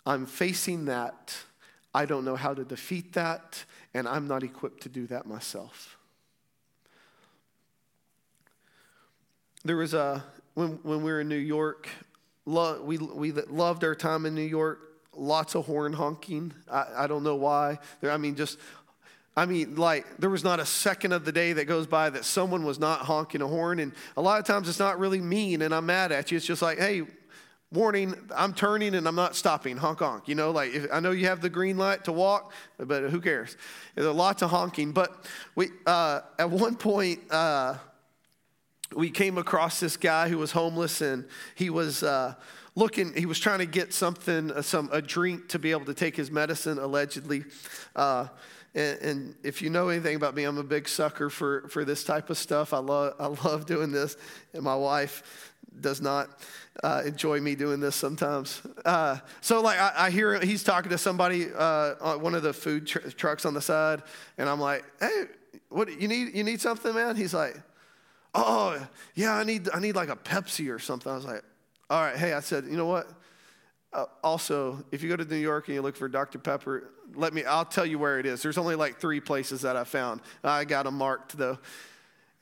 I'm 0.07 0.27
facing 0.27 0.85
that. 0.85 1.37
I 1.95 2.07
don't 2.07 2.25
know 2.25 2.35
how 2.35 2.53
to 2.55 2.65
defeat 2.65 3.13
that, 3.13 3.65
and 3.95 4.09
I'm 4.09 4.27
not 4.27 4.43
equipped 4.43 4.83
to 4.83 4.89
do 4.89 5.07
that 5.07 5.27
myself. 5.27 5.97
There 9.65 9.77
was 9.77 9.95
a, 9.95 10.25
when, 10.55 10.81
when 10.83 10.99
we 10.99 11.13
were 11.13 11.21
in 11.21 11.29
New 11.29 11.37
York, 11.37 11.89
lo, 12.45 12.83
we, 12.83 12.99
we 12.99 13.33
loved 13.33 13.85
our 13.85 13.95
time 13.95 14.27
in 14.27 14.35
New 14.35 14.43
York, 14.43 14.81
lots 15.15 15.55
of 15.55 15.67
horn 15.67 15.93
honking. 15.93 16.53
I, 16.71 16.87
I 16.97 17.07
don't 17.07 17.23
know 17.23 17.37
why. 17.37 17.79
There, 18.01 18.11
I 18.11 18.17
mean, 18.17 18.35
just, 18.35 18.59
I 19.37 19.47
mean, 19.47 19.77
like, 19.77 20.05
there 20.19 20.31
was 20.31 20.45
not 20.45 20.61
a 20.61 20.67
second 20.67 21.13
of 21.13 21.25
the 21.25 21.33
day 21.33 21.53
that 21.55 21.65
goes 21.65 21.87
by 21.87 22.11
that 22.11 22.25
someone 22.25 22.65
was 22.65 22.79
not 22.79 23.01
honking 23.01 23.41
a 23.41 23.47
horn. 23.47 23.79
And 23.79 23.93
a 24.17 24.23
lot 24.23 24.41
of 24.41 24.47
times 24.47 24.69
it's 24.69 24.79
not 24.79 24.99
really 24.99 25.21
mean 25.21 25.63
and 25.63 25.75
I'm 25.75 25.87
mad 25.87 26.13
at 26.13 26.31
you. 26.31 26.37
It's 26.37 26.47
just 26.47 26.61
like, 26.61 26.79
hey, 26.79 27.03
warning, 27.75 28.15
I'm 28.35 28.55
turning 28.55 28.95
and 28.95 29.07
I'm 29.07 29.15
not 29.15 29.37
stopping. 29.37 29.77
Honk, 29.77 29.99
honk. 29.99 30.29
You 30.29 30.35
know, 30.35 30.51
like, 30.51 30.73
if, 30.73 30.87
I 30.93 31.01
know 31.01 31.11
you 31.11 31.27
have 31.27 31.41
the 31.41 31.51
green 31.51 31.77
light 31.77 32.05
to 32.05 32.13
walk, 32.13 32.53
but 32.79 33.11
who 33.11 33.21
cares? 33.21 33.57
There's 33.95 34.07
lots 34.15 34.43
of 34.43 34.51
honking. 34.51 34.93
But 34.93 35.27
we, 35.55 35.69
uh, 35.87 36.21
at 36.39 36.51
one 36.51 36.77
point, 36.77 37.21
uh, 37.31 37.77
we 38.95 39.11
came 39.11 39.39
across 39.39 39.81
this 39.81 39.97
guy 39.97 40.29
who 40.29 40.39
was 40.39 40.53
homeless 40.53 41.01
and 41.01 41.27
he 41.55 41.71
was 41.71 42.03
uh, 42.03 42.35
looking 42.75 43.13
he 43.15 43.27
was 43.27 43.39
trying 43.39 43.59
to 43.59 43.67
get 43.67 43.93
something 43.93 44.51
uh, 44.51 44.63
some 44.63 44.89
a 44.93 45.01
drink 45.01 45.49
to 45.49 45.59
be 45.59 45.71
able 45.71 45.85
to 45.85 45.95
take 45.95 46.17
his 46.17 46.31
medicine 46.31 46.79
allegedly 46.79 47.45
uh, 47.97 48.27
and, 48.77 48.99
and, 49.03 49.35
if 49.45 49.63
you 49.63 49.71
know 49.71 49.89
anything 49.89 50.17
about 50.17 50.35
me 50.35 50.45
i'm 50.45 50.59
a 50.59 50.63
big 50.63 50.89
sucker 50.89 51.31
for, 51.31 51.69
for 51.69 51.85
this 51.85 52.05
type 52.05 52.31
of 52.31 52.39
stuff 52.39 52.73
i 52.73 52.79
love, 52.79 53.15
I 53.19 53.27
love 53.49 53.67
doing 53.67 53.93
this 53.93 54.17
and 54.53 54.63
my 54.63 54.77
wife 54.77 55.53
does 55.81 56.01
not 56.01 56.41
uh, 56.83 57.03
enjoy 57.07 57.41
me 57.41 57.55
doing 57.55 57.81
this 57.81 57.95
sometimes 57.95 58.61
uh, 58.85 59.17
so 59.41 59.61
like 59.61 59.79
I, 59.79 59.93
I, 59.97 60.11
hear 60.11 60.41
he's 60.41 60.65
talking 60.65 60.91
to 60.91 60.99
somebody 60.99 61.47
uh, 61.57 61.95
on 62.01 62.21
one 62.21 62.35
of 62.35 62.43
the 62.43 62.53
food 62.53 62.87
tr- 62.87 63.11
trucks 63.11 63.47
on 63.47 63.55
the 63.55 63.61
side 63.61 64.03
and 64.39 64.49
i'm 64.49 64.61
like 64.61 64.85
hey 65.01 65.25
what 65.69 66.01
you 66.01 66.09
need 66.09 66.35
you 66.35 66.43
need 66.43 66.61
something 66.61 66.93
man 66.93 67.15
he's 67.15 67.33
like 67.33 67.57
oh, 68.35 68.87
yeah, 69.15 69.35
I 69.35 69.45
need, 69.45 69.69
I 69.73 69.81
need 69.81 69.95
like 69.95 70.09
a 70.09 70.17
Pepsi 70.17 70.75
or 70.75 70.79
something. 70.79 71.11
I 71.11 71.15
was 71.15 71.25
like, 71.25 71.43
all 71.89 72.03
right, 72.03 72.17
hey, 72.17 72.33
I 72.33 72.41
said, 72.41 72.65
you 72.65 72.77
know 72.77 72.87
what? 72.87 73.09
Uh, 73.93 74.07
also, 74.23 74.85
if 74.91 75.03
you 75.03 75.09
go 75.09 75.17
to 75.17 75.25
New 75.25 75.37
York 75.37 75.69
and 75.69 75.77
you 75.77 75.83
look 75.83 75.97
for 75.97 76.09
Dr. 76.09 76.39
Pepper, 76.39 76.91
let 77.15 77.33
me, 77.33 77.45
I'll 77.45 77.65
tell 77.65 77.87
you 77.87 77.99
where 77.99 78.19
it 78.19 78.27
is. 78.27 78.43
There's 78.43 78.59
only 78.59 78.75
like 78.75 78.99
three 78.99 79.21
places 79.21 79.61
that 79.63 79.77
I 79.77 79.85
found. 79.85 80.21
I 80.43 80.65
got 80.65 80.85
them 80.85 80.99
marked 80.99 81.39
though. 81.39 81.59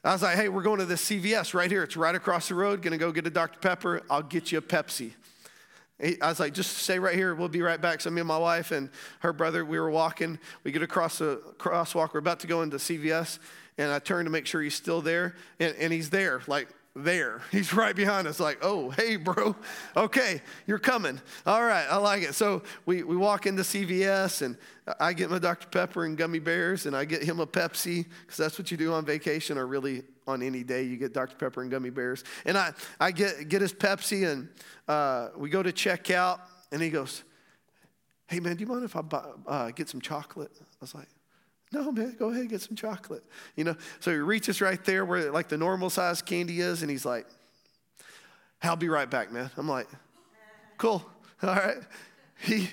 I 0.05 0.13
was 0.13 0.23
like, 0.23 0.37
hey, 0.37 0.49
we're 0.49 0.63
going 0.63 0.81
to 0.81 0.87
this 0.87 1.05
CVS 1.09 1.55
right 1.55 1.71
here. 1.71 1.85
It's 1.85 1.97
right 1.97 2.15
across 2.15 2.49
the 2.49 2.57
road. 2.57 2.83
Gonna 2.83 2.99
go 2.99 3.13
get 3.13 3.27
a 3.27 3.31
Dr. 3.31 3.61
Pepper. 3.61 4.03
I'll 4.11 4.23
get 4.23 4.51
you 4.51 4.59
a 4.59 4.63
Pepsi. 4.63 5.13
I 6.21 6.29
was 6.29 6.41
like, 6.41 6.55
just 6.55 6.79
stay 6.79 6.99
right 6.99 7.15
here. 7.15 7.35
We'll 7.37 7.49
be 7.49 7.63
right 7.63 7.81
back. 7.81 8.01
So 8.01 8.11
me 8.11 8.21
and 8.21 8.27
my 8.27 8.39
wife 8.39 8.73
and 8.73 8.91
her 9.21 9.33
brother, 9.33 9.65
we 9.65 9.79
were 9.79 9.91
walking. 9.91 10.41
We 10.65 10.73
get 10.73 10.83
across 10.83 11.19
the 11.19 11.41
crosswalk. 11.59 12.13
We're 12.13 12.19
about 12.19 12.41
to 12.41 12.49
go 12.49 12.63
into 12.63 12.79
CVS 12.79 13.39
and 13.79 13.91
I 13.91 13.99
turn 13.99 14.25
to 14.25 14.31
make 14.31 14.47
sure 14.47 14.63
he's 14.63 14.75
still 14.75 15.01
there, 15.01 15.35
and, 15.59 15.75
and 15.77 15.93
he's 15.93 16.11
there, 16.11 16.43
like 16.47 16.69
there. 16.95 17.43
He's 17.53 17.73
right 17.73 17.95
behind 17.95 18.27
us, 18.27 18.41
like, 18.41 18.59
oh, 18.63 18.91
hey, 18.91 19.17
bro. 19.17 19.57
Okay, 19.97 20.43
you're 20.67 20.79
coming. 20.79 21.21
All 21.47 21.63
right, 21.63 21.87
I 21.89 21.97
like 21.97 22.23
it. 22.23 22.35
So 22.35 22.63
we, 22.87 23.03
we 23.03 23.17
walk 23.17 23.47
into 23.47 23.63
CVS, 23.63 24.43
and 24.43 24.57
I 25.01 25.13
get 25.13 25.31
my 25.31 25.39
Dr. 25.39 25.69
Pepper 25.69 26.05
and 26.05 26.17
gummy 26.17 26.39
bears, 26.39 26.87
and 26.87 26.97
I 26.97 27.05
get 27.05 27.23
him 27.23 27.41
a 27.41 27.47
Pepsi, 27.47 28.07
because 28.21 28.37
that's 28.37 28.59
what 28.59 28.71
you 28.71 28.77
do 28.77 28.93
on 28.93 29.05
vacation, 29.05 29.59
or 29.59 29.67
really 29.67 30.03
on 30.27 30.43
any 30.43 30.63
day, 30.63 30.85
you 30.85 30.97
get 30.97 31.13
Dr. 31.13 31.37
Pepper 31.37 31.63
and 31.63 31.71
gummy 31.71 31.91
bears. 31.91 32.25
And 32.45 32.57
I, 32.57 32.73
I 33.01 33.11
get, 33.11 33.49
get 33.49 33.61
his 33.61 33.73
Pepsi, 33.73 34.31
and 34.31 34.49
uh, 34.89 35.31
we 35.37 35.51
go 35.51 35.63
to 35.63 35.73
check 35.73 36.11
out, 36.11 36.41
and 36.71 36.81
he 36.81 36.91
goes, 36.91 37.25
hey, 38.27 38.41
man, 38.41 38.57
do 38.57 38.61
you 38.61 38.67
mind 38.67 38.85
if 38.85 38.97
I 38.97 39.03
buy, 39.03 39.25
uh, 39.47 39.71
get 39.71 39.89
some 39.89 40.01
chocolate? 40.01 40.51
I 40.61 40.65
was 40.81 40.95
like, 40.95 41.09
no, 41.73 41.91
man, 41.91 42.15
go 42.19 42.29
ahead 42.29 42.43
and 42.43 42.51
get 42.51 42.61
some 42.61 42.77
chocolate. 42.77 43.25
You 43.57 43.65
know, 43.65 43.77
so 44.01 44.11
he 44.11 44.19
reaches 44.19 44.61
right 44.61 44.83
there 44.85 45.05
where 45.05 45.31
like 45.33 45.49
the 45.49 45.59
normal 45.59 45.91
size 45.91 46.23
candy 46.23 46.61
is, 46.61 46.83
and 46.83 46.91
he's 46.91 47.05
like, 47.05 47.27
I'll 48.63 48.77
be 48.77 48.89
right 48.89 49.11
back, 49.11 49.33
man. 49.33 49.51
I'm 49.57 49.69
like, 49.69 49.89
cool. 50.79 51.05
All 51.43 51.55
right. 51.55 51.79
He 52.41 52.69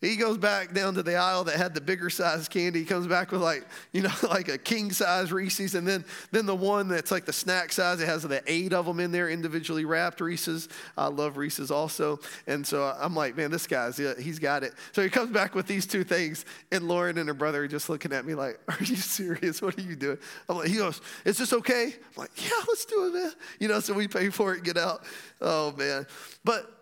he 0.00 0.16
goes 0.16 0.38
back 0.38 0.72
down 0.72 0.94
to 0.94 1.02
the 1.02 1.16
aisle 1.16 1.44
that 1.44 1.56
had 1.56 1.74
the 1.74 1.80
bigger 1.80 2.08
size 2.08 2.48
candy. 2.48 2.80
He 2.80 2.84
comes 2.86 3.06
back 3.06 3.32
with 3.32 3.42
like, 3.42 3.66
you 3.92 4.00
know, 4.02 4.12
like 4.22 4.48
a 4.48 4.56
king 4.56 4.92
size 4.92 5.30
Reese's, 5.30 5.74
and 5.74 5.86
then 5.86 6.04
then 6.30 6.46
the 6.46 6.56
one 6.56 6.88
that's 6.88 7.10
like 7.10 7.26
the 7.26 7.32
snack 7.32 7.70
size. 7.72 8.00
It 8.00 8.06
has 8.06 8.22
the 8.22 8.42
eight 8.46 8.72
of 8.72 8.86
them 8.86 8.98
in 8.98 9.12
there, 9.12 9.28
individually 9.28 9.84
wrapped 9.84 10.20
Reese's. 10.20 10.68
I 10.96 11.08
love 11.08 11.36
Reese's 11.36 11.70
also, 11.70 12.18
and 12.46 12.66
so 12.66 12.94
I'm 12.98 13.14
like, 13.14 13.36
man, 13.36 13.50
this 13.50 13.66
guy's 13.66 13.98
he's 14.18 14.38
got 14.38 14.62
it. 14.62 14.72
So 14.92 15.02
he 15.02 15.10
comes 15.10 15.30
back 15.30 15.54
with 15.54 15.66
these 15.66 15.86
two 15.86 16.04
things, 16.04 16.46
and 16.72 16.88
Lauren 16.88 17.18
and 17.18 17.28
her 17.28 17.34
brother 17.34 17.64
are 17.64 17.68
just 17.68 17.90
looking 17.90 18.12
at 18.12 18.24
me 18.24 18.34
like, 18.34 18.58
are 18.68 18.82
you 18.84 18.96
serious? 18.96 19.60
What 19.60 19.76
are 19.78 19.82
you 19.82 19.96
doing? 19.96 20.18
I'm 20.48 20.56
like, 20.56 20.68
he 20.68 20.76
goes, 20.76 21.02
is 21.26 21.36
this 21.36 21.52
okay? 21.52 21.84
I'm 21.84 22.16
like, 22.16 22.30
yeah, 22.42 22.58
let's 22.66 22.86
do 22.86 23.06
it, 23.06 23.14
man. 23.14 23.32
You 23.58 23.68
know, 23.68 23.80
so 23.80 23.92
we 23.92 24.08
pay 24.08 24.30
for 24.30 24.54
it, 24.54 24.62
get 24.62 24.78
out. 24.78 25.04
Oh 25.42 25.72
man, 25.72 26.06
but 26.42 26.79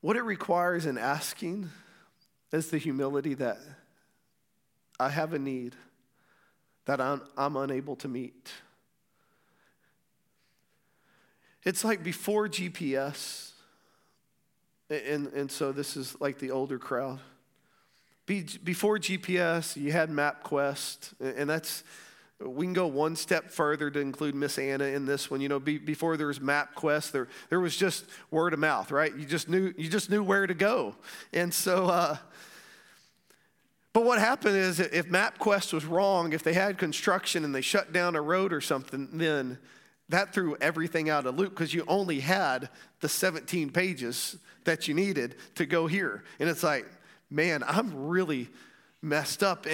what 0.00 0.16
it 0.16 0.22
requires 0.22 0.86
in 0.86 0.96
asking 0.96 1.70
is 2.52 2.70
the 2.70 2.78
humility 2.78 3.34
that 3.34 3.58
I 4.98 5.08
have 5.08 5.34
a 5.34 5.38
need 5.38 5.76
that 6.86 7.00
I'm, 7.00 7.22
I'm 7.36 7.56
unable 7.56 7.96
to 7.96 8.08
meet. 8.08 8.50
It's 11.64 11.84
like 11.84 12.02
before 12.02 12.48
GPS, 12.48 13.52
and, 14.88 15.26
and 15.28 15.50
so 15.50 15.72
this 15.72 15.96
is 15.96 16.18
like 16.20 16.38
the 16.38 16.50
older 16.50 16.78
crowd. 16.78 17.20
Be, 18.26 18.46
before 18.64 18.98
GPS, 18.98 19.76
you 19.76 19.92
had 19.92 20.10
MapQuest, 20.10 21.20
and 21.20 21.48
that's 21.48 21.84
we 22.44 22.64
can 22.64 22.72
go 22.72 22.86
one 22.86 23.16
step 23.16 23.50
further 23.50 23.90
to 23.90 24.00
include 24.00 24.34
Miss 24.34 24.58
Anna 24.58 24.84
in 24.84 25.04
this 25.04 25.30
one. 25.30 25.40
You 25.40 25.48
know, 25.48 25.60
be, 25.60 25.78
before 25.78 26.16
there 26.16 26.26
was 26.26 26.38
MapQuest, 26.38 27.12
there 27.12 27.28
there 27.50 27.60
was 27.60 27.76
just 27.76 28.06
word 28.30 28.54
of 28.54 28.58
mouth, 28.58 28.90
right? 28.90 29.14
You 29.14 29.26
just 29.26 29.48
knew 29.48 29.74
you 29.76 29.88
just 29.88 30.10
knew 30.10 30.22
where 30.22 30.46
to 30.46 30.54
go, 30.54 30.94
and 31.32 31.52
so. 31.52 31.86
Uh, 31.86 32.16
but 33.92 34.04
what 34.04 34.20
happened 34.20 34.56
is, 34.56 34.78
if 34.78 35.08
MapQuest 35.08 35.72
was 35.72 35.84
wrong, 35.84 36.32
if 36.32 36.44
they 36.44 36.52
had 36.52 36.78
construction 36.78 37.44
and 37.44 37.52
they 37.52 37.60
shut 37.60 37.92
down 37.92 38.14
a 38.14 38.22
road 38.22 38.52
or 38.52 38.60
something, 38.60 39.08
then 39.12 39.58
that 40.08 40.32
threw 40.32 40.56
everything 40.60 41.10
out 41.10 41.26
of 41.26 41.36
loop 41.36 41.50
because 41.50 41.74
you 41.74 41.84
only 41.88 42.20
had 42.20 42.68
the 43.00 43.08
17 43.08 43.70
pages 43.70 44.36
that 44.64 44.86
you 44.86 44.94
needed 44.94 45.34
to 45.56 45.66
go 45.66 45.86
here, 45.86 46.22
and 46.38 46.48
it's 46.48 46.62
like, 46.62 46.86
man, 47.30 47.64
I'm 47.66 48.08
really 48.08 48.48
messed 49.02 49.42
up. 49.42 49.66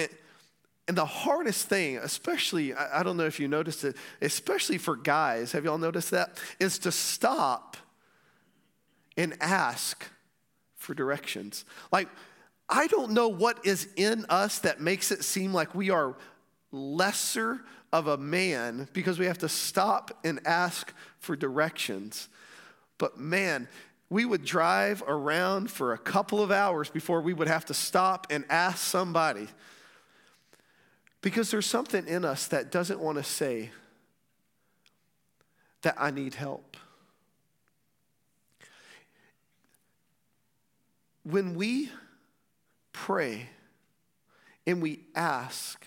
And 0.87 0.97
the 0.97 1.05
hardest 1.05 1.67
thing, 1.67 1.97
especially, 1.97 2.73
I 2.73 3.03
don't 3.03 3.17
know 3.17 3.25
if 3.25 3.39
you 3.39 3.47
noticed 3.47 3.83
it, 3.83 3.97
especially 4.21 4.77
for 4.77 4.95
guys, 4.95 5.51
have 5.51 5.65
y'all 5.65 5.77
noticed 5.77 6.11
that? 6.11 6.39
Is 6.59 6.79
to 6.79 6.91
stop 6.91 7.75
and 9.17 9.35
ask 9.41 10.05
for 10.75 10.93
directions. 10.93 11.65
Like, 11.91 12.07
I 12.69 12.87
don't 12.87 13.11
know 13.11 13.27
what 13.27 13.65
is 13.65 13.89
in 13.95 14.25
us 14.29 14.59
that 14.59 14.79
makes 14.79 15.11
it 15.11 15.23
seem 15.23 15.53
like 15.53 15.75
we 15.75 15.89
are 15.89 16.15
lesser 16.71 17.61
of 17.91 18.07
a 18.07 18.17
man 18.17 18.87
because 18.93 19.17
we 19.19 19.25
have 19.25 19.37
to 19.39 19.49
stop 19.49 20.11
and 20.23 20.39
ask 20.45 20.93
for 21.19 21.35
directions. 21.35 22.29
But 22.97 23.17
man, 23.19 23.67
we 24.09 24.25
would 24.25 24.45
drive 24.45 25.03
around 25.07 25.71
for 25.71 25.93
a 25.93 25.97
couple 25.97 26.41
of 26.41 26.51
hours 26.51 26.89
before 26.89 27.21
we 27.21 27.33
would 27.33 27.47
have 27.47 27.65
to 27.65 27.73
stop 27.73 28.27
and 28.29 28.45
ask 28.49 28.77
somebody 28.77 29.47
because 31.27 31.51
there's 31.51 31.65
something 31.65 32.07
in 32.07 32.23
us 32.23 32.47
that 32.47 32.71
doesn't 32.71 33.01
want 33.01 33.17
to 33.17 33.23
say 33.25 33.69
that 35.81 35.93
I 35.99 36.09
need 36.09 36.35
help. 36.35 36.77
When 41.23 41.55
we 41.55 41.91
pray 42.93 43.49
and 44.65 44.81
we 44.81 45.01
ask, 45.15 45.85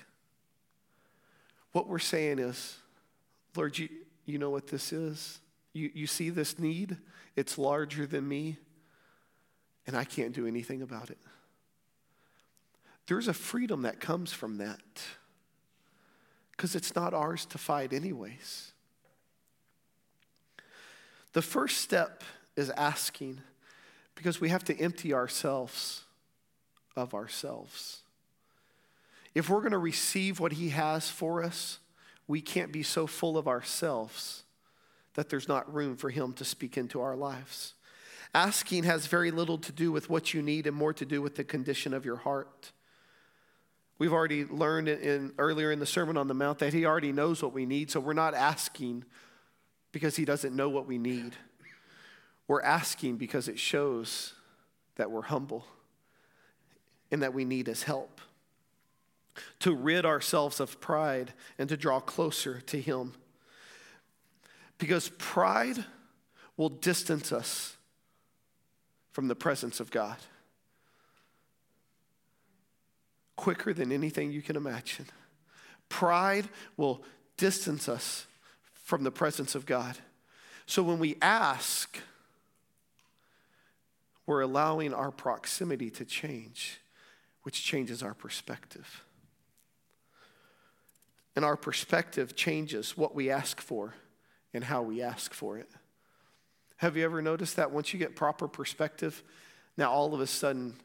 what 1.72 1.88
we're 1.88 1.98
saying 1.98 2.38
is, 2.38 2.76
Lord, 3.56 3.78
you, 3.78 3.88
you 4.26 4.36
know 4.36 4.50
what 4.50 4.66
this 4.66 4.92
is? 4.92 5.40
You, 5.72 5.90
you 5.94 6.06
see 6.06 6.28
this 6.28 6.58
need? 6.58 6.98
It's 7.34 7.56
larger 7.56 8.04
than 8.06 8.28
me, 8.28 8.58
and 9.86 9.96
I 9.96 10.04
can't 10.04 10.34
do 10.34 10.46
anything 10.46 10.82
about 10.82 11.08
it. 11.08 11.16
There's 13.06 13.26
a 13.26 13.32
freedom 13.32 13.80
that 13.82 14.00
comes 14.00 14.34
from 14.34 14.58
that 14.58 14.82
because 16.60 16.74
it's 16.74 16.94
not 16.94 17.14
ours 17.14 17.46
to 17.46 17.56
fight, 17.56 17.94
anyways. 17.94 18.72
The 21.32 21.40
first 21.40 21.78
step 21.78 22.22
is 22.54 22.68
asking 22.68 23.40
because 24.14 24.42
we 24.42 24.50
have 24.50 24.62
to 24.64 24.78
empty 24.78 25.14
ourselves 25.14 26.02
of 26.96 27.14
ourselves. 27.14 28.00
If 29.34 29.48
we're 29.48 29.60
going 29.60 29.72
to 29.72 29.78
receive 29.78 30.38
what 30.38 30.52
He 30.52 30.68
has 30.68 31.08
for 31.08 31.42
us, 31.42 31.78
we 32.28 32.42
can't 32.42 32.72
be 32.72 32.82
so 32.82 33.06
full 33.06 33.38
of 33.38 33.48
ourselves 33.48 34.42
that 35.14 35.30
there's 35.30 35.48
not 35.48 35.72
room 35.72 35.96
for 35.96 36.10
Him 36.10 36.34
to 36.34 36.44
speak 36.44 36.76
into 36.76 37.00
our 37.00 37.16
lives. 37.16 37.72
Asking 38.34 38.84
has 38.84 39.06
very 39.06 39.30
little 39.30 39.56
to 39.56 39.72
do 39.72 39.92
with 39.92 40.10
what 40.10 40.34
you 40.34 40.42
need 40.42 40.66
and 40.66 40.76
more 40.76 40.92
to 40.92 41.06
do 41.06 41.22
with 41.22 41.36
the 41.36 41.44
condition 41.44 41.94
of 41.94 42.04
your 42.04 42.16
heart. 42.16 42.72
We've 44.00 44.14
already 44.14 44.46
learned 44.46 44.88
in, 44.88 45.34
earlier 45.36 45.70
in 45.70 45.78
the 45.78 45.84
Sermon 45.84 46.16
on 46.16 46.26
the 46.26 46.32
Mount 46.32 46.60
that 46.60 46.72
He 46.72 46.86
already 46.86 47.12
knows 47.12 47.42
what 47.42 47.52
we 47.52 47.66
need, 47.66 47.90
so 47.90 48.00
we're 48.00 48.14
not 48.14 48.32
asking 48.32 49.04
because 49.92 50.16
He 50.16 50.24
doesn't 50.24 50.56
know 50.56 50.70
what 50.70 50.86
we 50.86 50.96
need. 50.96 51.36
We're 52.48 52.62
asking 52.62 53.18
because 53.18 53.46
it 53.46 53.58
shows 53.58 54.32
that 54.96 55.10
we're 55.10 55.20
humble 55.20 55.66
and 57.10 57.22
that 57.22 57.34
we 57.34 57.44
need 57.44 57.66
His 57.66 57.82
help. 57.82 58.22
To 59.60 59.74
rid 59.74 60.06
ourselves 60.06 60.60
of 60.60 60.80
pride 60.80 61.34
and 61.58 61.68
to 61.68 61.76
draw 61.76 62.00
closer 62.00 62.62
to 62.62 62.80
Him. 62.80 63.12
Because 64.78 65.10
pride 65.18 65.84
will 66.56 66.70
distance 66.70 67.32
us 67.32 67.76
from 69.12 69.28
the 69.28 69.36
presence 69.36 69.78
of 69.78 69.90
God 69.90 70.16
quicker 73.40 73.72
than 73.72 73.90
anything 73.90 74.30
you 74.30 74.42
can 74.42 74.54
imagine. 74.54 75.06
Pride 75.88 76.46
will 76.76 77.02
distance 77.38 77.88
us 77.88 78.26
from 78.74 79.02
the 79.02 79.10
presence 79.10 79.54
of 79.54 79.64
God. 79.64 79.96
So 80.66 80.82
when 80.82 80.98
we 80.98 81.16
ask, 81.22 81.98
we're 84.26 84.42
allowing 84.42 84.92
our 84.92 85.10
proximity 85.10 85.88
to 85.90 86.04
change, 86.04 86.80
which 87.42 87.64
changes 87.64 88.02
our 88.02 88.12
perspective. 88.12 89.04
And 91.34 91.42
our 91.42 91.56
perspective 91.56 92.36
changes 92.36 92.94
what 92.94 93.14
we 93.14 93.30
ask 93.30 93.58
for 93.58 93.94
and 94.52 94.64
how 94.64 94.82
we 94.82 95.00
ask 95.00 95.32
for 95.32 95.56
it. 95.56 95.70
Have 96.76 96.94
you 96.94 97.06
ever 97.06 97.22
noticed 97.22 97.56
that 97.56 97.70
once 97.70 97.94
you 97.94 97.98
get 97.98 98.16
proper 98.16 98.48
perspective, 98.48 99.22
now 99.78 99.90
all 99.90 100.12
of 100.12 100.20
a 100.20 100.26
sudden 100.26 100.76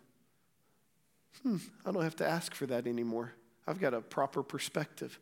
hmm, 1.43 1.57
I 1.85 1.91
don't 1.91 2.03
have 2.03 2.15
to 2.17 2.27
ask 2.27 2.53
for 2.53 2.65
that 2.67 2.87
anymore. 2.87 3.33
I've 3.67 3.79
got 3.79 3.93
a 3.93 4.01
proper 4.01 4.43
perspective. 4.43 5.19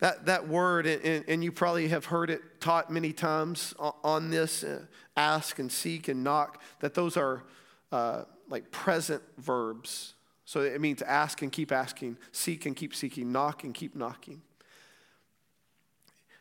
That, 0.00 0.26
that 0.26 0.48
word, 0.48 0.86
and, 0.86 1.24
and 1.28 1.44
you 1.44 1.52
probably 1.52 1.88
have 1.88 2.06
heard 2.06 2.28
it 2.28 2.60
taught 2.60 2.90
many 2.90 3.12
times 3.12 3.72
on 3.78 4.30
this 4.30 4.64
uh, 4.64 4.80
ask 5.16 5.60
and 5.60 5.70
seek 5.70 6.08
and 6.08 6.24
knock, 6.24 6.60
that 6.80 6.94
those 6.94 7.16
are 7.16 7.44
uh, 7.92 8.24
like 8.48 8.70
present 8.72 9.22
verbs. 9.38 10.14
So 10.44 10.62
it 10.62 10.80
means 10.80 11.02
ask 11.02 11.40
and 11.42 11.52
keep 11.52 11.70
asking, 11.70 12.16
seek 12.32 12.66
and 12.66 12.74
keep 12.74 12.94
seeking, 12.94 13.30
knock 13.30 13.62
and 13.62 13.72
keep 13.72 13.94
knocking. 13.94 14.42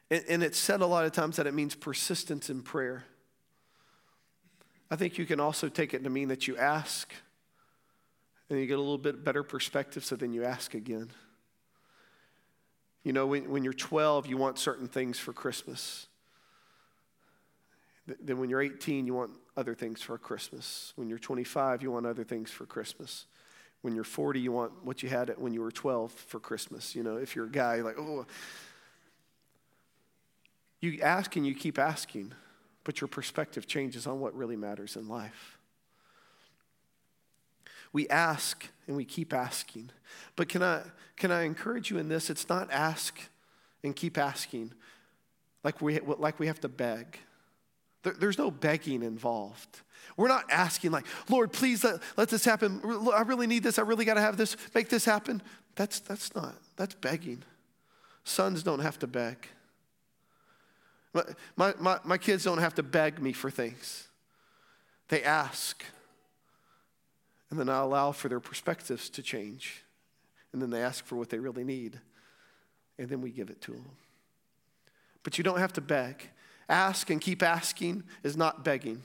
And, 0.10 0.24
and 0.28 0.44
it's 0.44 0.58
said 0.58 0.82
a 0.82 0.88
lot 0.88 1.06
of 1.06 1.12
times 1.12 1.38
that 1.38 1.46
it 1.46 1.54
means 1.54 1.76
persistence 1.76 2.50
in 2.50 2.64
prayer. 2.64 3.06
I 4.90 4.96
think 4.96 5.18
you 5.18 5.26
can 5.26 5.40
also 5.40 5.70
take 5.70 5.94
it 5.94 6.04
to 6.04 6.10
mean 6.10 6.30
that 6.30 6.48
you 6.48 6.58
ask 6.58 7.14
and 8.52 8.60
you 8.60 8.68
get 8.68 8.78
a 8.78 8.82
little 8.82 8.98
bit 8.98 9.24
better 9.24 9.44
perspective, 9.44 10.04
so 10.04 10.18
then 10.18 10.34
you 10.34 10.44
ask 10.44 10.74
again. 10.74 11.10
You 13.04 13.14
know, 13.14 13.26
when, 13.26 13.50
when 13.50 13.64
you're 13.64 13.72
12, 13.72 14.28
you 14.28 14.36
want 14.36 14.60
certain 14.60 14.90
things 14.90 15.18
for 15.18 15.32
Christmas. 15.32 16.08
Then 18.22 18.40
when 18.40 18.50
you're 18.50 18.62
18, 18.62 19.08
you 19.08 19.14
want 19.14 19.32
other 19.56 19.74
things 19.74 20.02
for 20.02 20.18
Christmas. 20.18 20.92
When 20.98 21.08
you're 21.08 21.18
25, 21.18 21.82
you 21.82 21.92
want 21.92 22.06
other 22.06 22.26
things 22.26 22.52
for 22.52 22.66
Christmas. 22.66 23.26
When 23.84 23.96
you're 23.96 24.04
40, 24.04 24.42
you 24.42 24.52
want 24.52 24.84
what 24.84 25.02
you 25.02 25.08
had 25.08 25.34
when 25.38 25.54
you 25.54 25.62
were 25.62 25.72
12 25.72 26.12
for 26.12 26.40
Christmas. 26.40 26.94
You 26.94 27.04
know, 27.04 27.16
if 27.16 27.38
you're 27.38 27.46
a 27.46 27.52
guy, 27.52 27.78
like, 27.78 27.98
oh. 27.98 28.26
You 30.82 31.00
ask 31.02 31.36
and 31.38 31.48
you 31.48 31.56
keep 31.56 31.80
asking, 31.80 32.34
but 32.84 33.00
your 33.00 33.08
perspective 33.08 33.66
changes 33.66 34.08
on 34.08 34.20
what 34.20 34.36
really 34.36 34.58
matters 34.58 34.98
in 34.98 35.08
life. 35.08 35.58
We 37.94 38.08
ask 38.10 38.68
and 38.88 38.96
we 38.96 39.06
keep 39.06 39.34
asking. 39.34 39.92
But 40.36 40.50
can 40.50 40.64
I, 40.64 40.84
can 41.18 41.32
I 41.32 41.44
encourage 41.44 41.90
you 41.90 41.98
in 41.98 42.10
this? 42.10 42.30
It's 42.30 42.48
not 42.50 42.72
ask 42.72 43.20
and 43.84 43.96
keep 43.96 44.18
asking 44.18 44.74
like 45.64 45.82
we, 45.82 46.00
like 46.00 46.40
we 46.40 46.48
have 46.48 46.60
to 46.62 46.70
beg. 46.70 47.20
There, 48.04 48.14
there's 48.14 48.38
no 48.38 48.50
begging 48.50 49.04
involved. 49.04 49.82
We're 50.18 50.28
not 50.28 50.46
asking, 50.50 50.92
like, 50.92 51.06
Lord, 51.30 51.54
please 51.54 51.84
let, 51.84 52.02
let 52.18 52.30
this 52.30 52.44
happen. 52.44 52.82
I 53.14 53.22
really 53.22 53.48
need 53.48 53.64
this. 53.64 53.78
I 53.78 53.84
really 53.84 54.06
got 54.06 54.16
to 54.16 54.22
have 54.22 54.38
this. 54.38 54.58
Make 54.74 54.90
this 54.90 55.06
happen. 55.06 55.42
That's, 55.76 56.00
that's 56.00 56.36
not, 56.36 56.56
that's 56.76 56.96
begging. 56.96 57.44
Sons 58.24 58.64
don't 58.64 58.80
have 58.80 59.00
to 59.00 59.08
beg. 59.08 59.48
My, 61.14 61.24
my, 61.56 61.74
my, 61.80 62.00
my 62.04 62.18
kids 62.18 62.44
don't 62.44 62.58
have 62.58 62.76
to 62.76 62.84
beg 62.84 63.22
me 63.22 63.34
for 63.34 63.52
things, 63.52 64.08
they 65.10 65.24
ask. 65.24 65.84
And 67.52 67.60
then 67.60 67.70
I 67.70 67.80
allow 67.80 68.14
for 68.14 68.30
their 68.30 68.40
perspectives 68.40 69.10
to 69.10 69.22
change. 69.22 69.84
And 70.54 70.62
then 70.62 70.70
they 70.70 70.82
ask 70.82 71.06
for 71.06 71.18
what 71.18 71.30
they 71.30 71.38
really 71.38 71.66
need. 71.66 72.00
And 72.98 73.10
then 73.10 73.22
we 73.22 73.30
give 73.30 73.50
it 73.50 73.62
to 73.62 73.72
them. 73.72 73.92
But 75.22 75.38
you 75.38 75.44
don't 75.44 75.60
have 75.60 75.74
to 75.74 75.82
beg. 75.82 76.30
Ask 76.70 77.10
and 77.10 77.20
keep 77.20 77.44
asking 77.44 78.04
is 78.24 78.38
not 78.38 78.64
begging, 78.64 79.02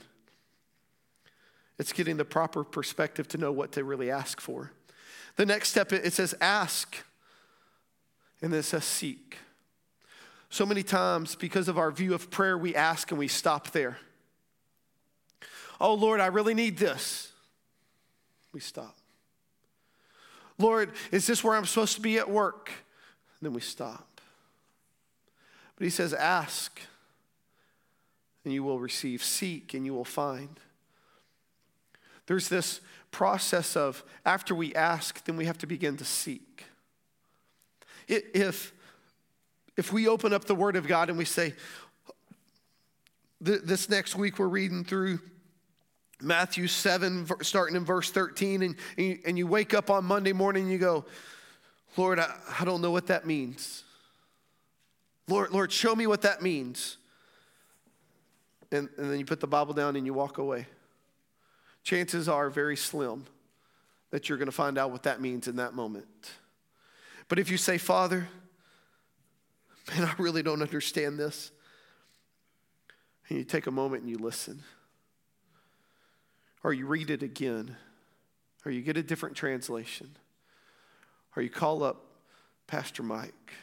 it's 1.77 1.93
getting 1.93 2.17
the 2.17 2.25
proper 2.25 2.63
perspective 2.63 3.27
to 3.27 3.37
know 3.37 3.51
what 3.51 3.73
to 3.73 3.83
really 3.83 4.09
ask 4.09 4.39
for. 4.41 4.71
The 5.35 5.45
next 5.45 5.69
step, 5.69 5.93
it 5.93 6.11
says 6.13 6.33
ask, 6.41 6.95
and 8.41 8.51
then 8.51 8.61
it 8.61 8.63
says 8.63 8.83
seek. 8.83 9.37
So 10.49 10.65
many 10.65 10.81
times, 10.81 11.35
because 11.35 11.67
of 11.67 11.77
our 11.77 11.91
view 11.91 12.13
of 12.15 12.31
prayer, 12.31 12.57
we 12.57 12.73
ask 12.73 13.11
and 13.11 13.19
we 13.19 13.27
stop 13.27 13.71
there. 13.71 13.97
Oh, 15.79 15.93
Lord, 15.93 16.19
I 16.19 16.27
really 16.27 16.55
need 16.55 16.77
this 16.77 17.31
we 18.53 18.59
stop. 18.59 18.95
Lord, 20.57 20.91
is 21.11 21.27
this 21.27 21.43
where 21.43 21.55
I'm 21.55 21.65
supposed 21.65 21.95
to 21.95 22.01
be 22.01 22.17
at 22.17 22.29
work? 22.29 22.69
And 23.39 23.47
then 23.47 23.53
we 23.53 23.61
stop. 23.61 24.21
But 25.75 25.83
he 25.83 25.89
says, 25.89 26.13
Ask, 26.13 26.81
and 28.43 28.53
you 28.53 28.63
will 28.63 28.79
receive. 28.79 29.23
Seek, 29.23 29.73
and 29.73 29.85
you 29.85 29.93
will 29.93 30.05
find. 30.05 30.59
There's 32.25 32.49
this 32.49 32.81
process 33.11 33.75
of 33.75 34.03
after 34.25 34.53
we 34.55 34.73
ask, 34.75 35.23
then 35.25 35.37
we 35.37 35.45
have 35.45 35.57
to 35.59 35.67
begin 35.67 35.97
to 35.97 36.05
seek. 36.05 36.65
If, 38.07 38.73
if 39.75 39.91
we 39.91 40.07
open 40.07 40.33
up 40.33 40.45
the 40.45 40.55
Word 40.55 40.75
of 40.75 40.87
God 40.87 41.09
and 41.09 41.17
we 41.17 41.25
say, 41.25 41.53
this 43.39 43.89
next 43.89 44.15
week 44.15 44.39
we're 44.39 44.47
reading 44.47 44.83
through 44.83 45.19
Matthew 46.21 46.67
7, 46.67 47.27
starting 47.41 47.75
in 47.75 47.85
verse 47.85 48.09
13, 48.09 48.63
and, 48.63 49.19
and 49.25 49.37
you 49.37 49.45
wake 49.45 49.73
up 49.73 49.89
on 49.89 50.03
Monday 50.03 50.33
morning 50.33 50.63
and 50.63 50.71
you 50.71 50.79
go, 50.79 51.05
Lord, 51.95 52.19
I, 52.19 52.33
I 52.59 52.65
don't 52.65 52.81
know 52.81 52.91
what 52.91 53.07
that 53.07 53.27
means. 53.27 53.83
Lord, 55.27 55.51
Lord, 55.51 55.71
show 55.71 55.95
me 55.95 56.07
what 56.07 56.23
that 56.23 56.41
means. 56.41 56.97
And, 58.71 58.89
and 58.97 59.11
then 59.11 59.19
you 59.19 59.25
put 59.25 59.39
the 59.39 59.47
Bible 59.47 59.73
down 59.73 59.95
and 59.95 60.05
you 60.05 60.13
walk 60.13 60.39
away. 60.39 60.65
Chances 61.83 62.27
are 62.27 62.49
very 62.49 62.75
slim 62.75 63.25
that 64.09 64.27
you're 64.27 64.37
going 64.37 64.47
to 64.47 64.51
find 64.51 64.77
out 64.77 64.91
what 64.91 65.03
that 65.03 65.21
means 65.21 65.47
in 65.47 65.57
that 65.57 65.73
moment. 65.73 66.31
But 67.27 67.39
if 67.39 67.51
you 67.51 67.57
say, 67.57 67.77
Father, 67.77 68.27
man, 69.89 70.05
I 70.05 70.13
really 70.17 70.41
don't 70.41 70.61
understand 70.61 71.19
this, 71.19 71.51
and 73.29 73.37
you 73.37 73.43
take 73.43 73.67
a 73.67 73.71
moment 73.71 74.01
and 74.01 74.09
you 74.09 74.17
listen 74.17 74.63
or 76.67 76.73
you 76.73 76.85
read 76.85 77.09
it 77.09 77.23
again, 77.23 77.77
or 78.65 78.71
you 78.71 78.81
get 78.81 78.97
a 78.97 79.01
different 79.01 79.37
translation, 79.37 80.09
or 81.33 81.41
you 81.41 81.49
call 81.49 81.81
up 81.81 82.03
Pastor 82.67 83.03
Mike. 83.03 83.53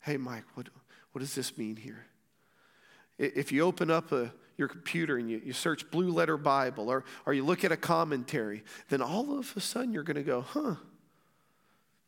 Hey, 0.00 0.18
Mike, 0.18 0.44
what, 0.52 0.68
what 1.12 1.20
does 1.20 1.34
this 1.34 1.56
mean 1.56 1.76
here? 1.76 2.04
If 3.16 3.52
you 3.52 3.62
open 3.62 3.90
up 3.90 4.12
a, 4.12 4.34
your 4.58 4.68
computer 4.68 5.16
and 5.16 5.30
you, 5.30 5.40
you 5.42 5.54
search 5.54 5.90
Blue 5.90 6.10
Letter 6.10 6.36
Bible, 6.36 6.90
or, 6.90 7.06
or 7.24 7.32
you 7.32 7.42
look 7.42 7.64
at 7.64 7.72
a 7.72 7.76
commentary, 7.76 8.64
then 8.90 9.00
all 9.00 9.38
of 9.38 9.56
a 9.56 9.60
sudden 9.60 9.94
you're 9.94 10.02
going 10.02 10.16
to 10.16 10.22
go, 10.22 10.42
huh, 10.42 10.74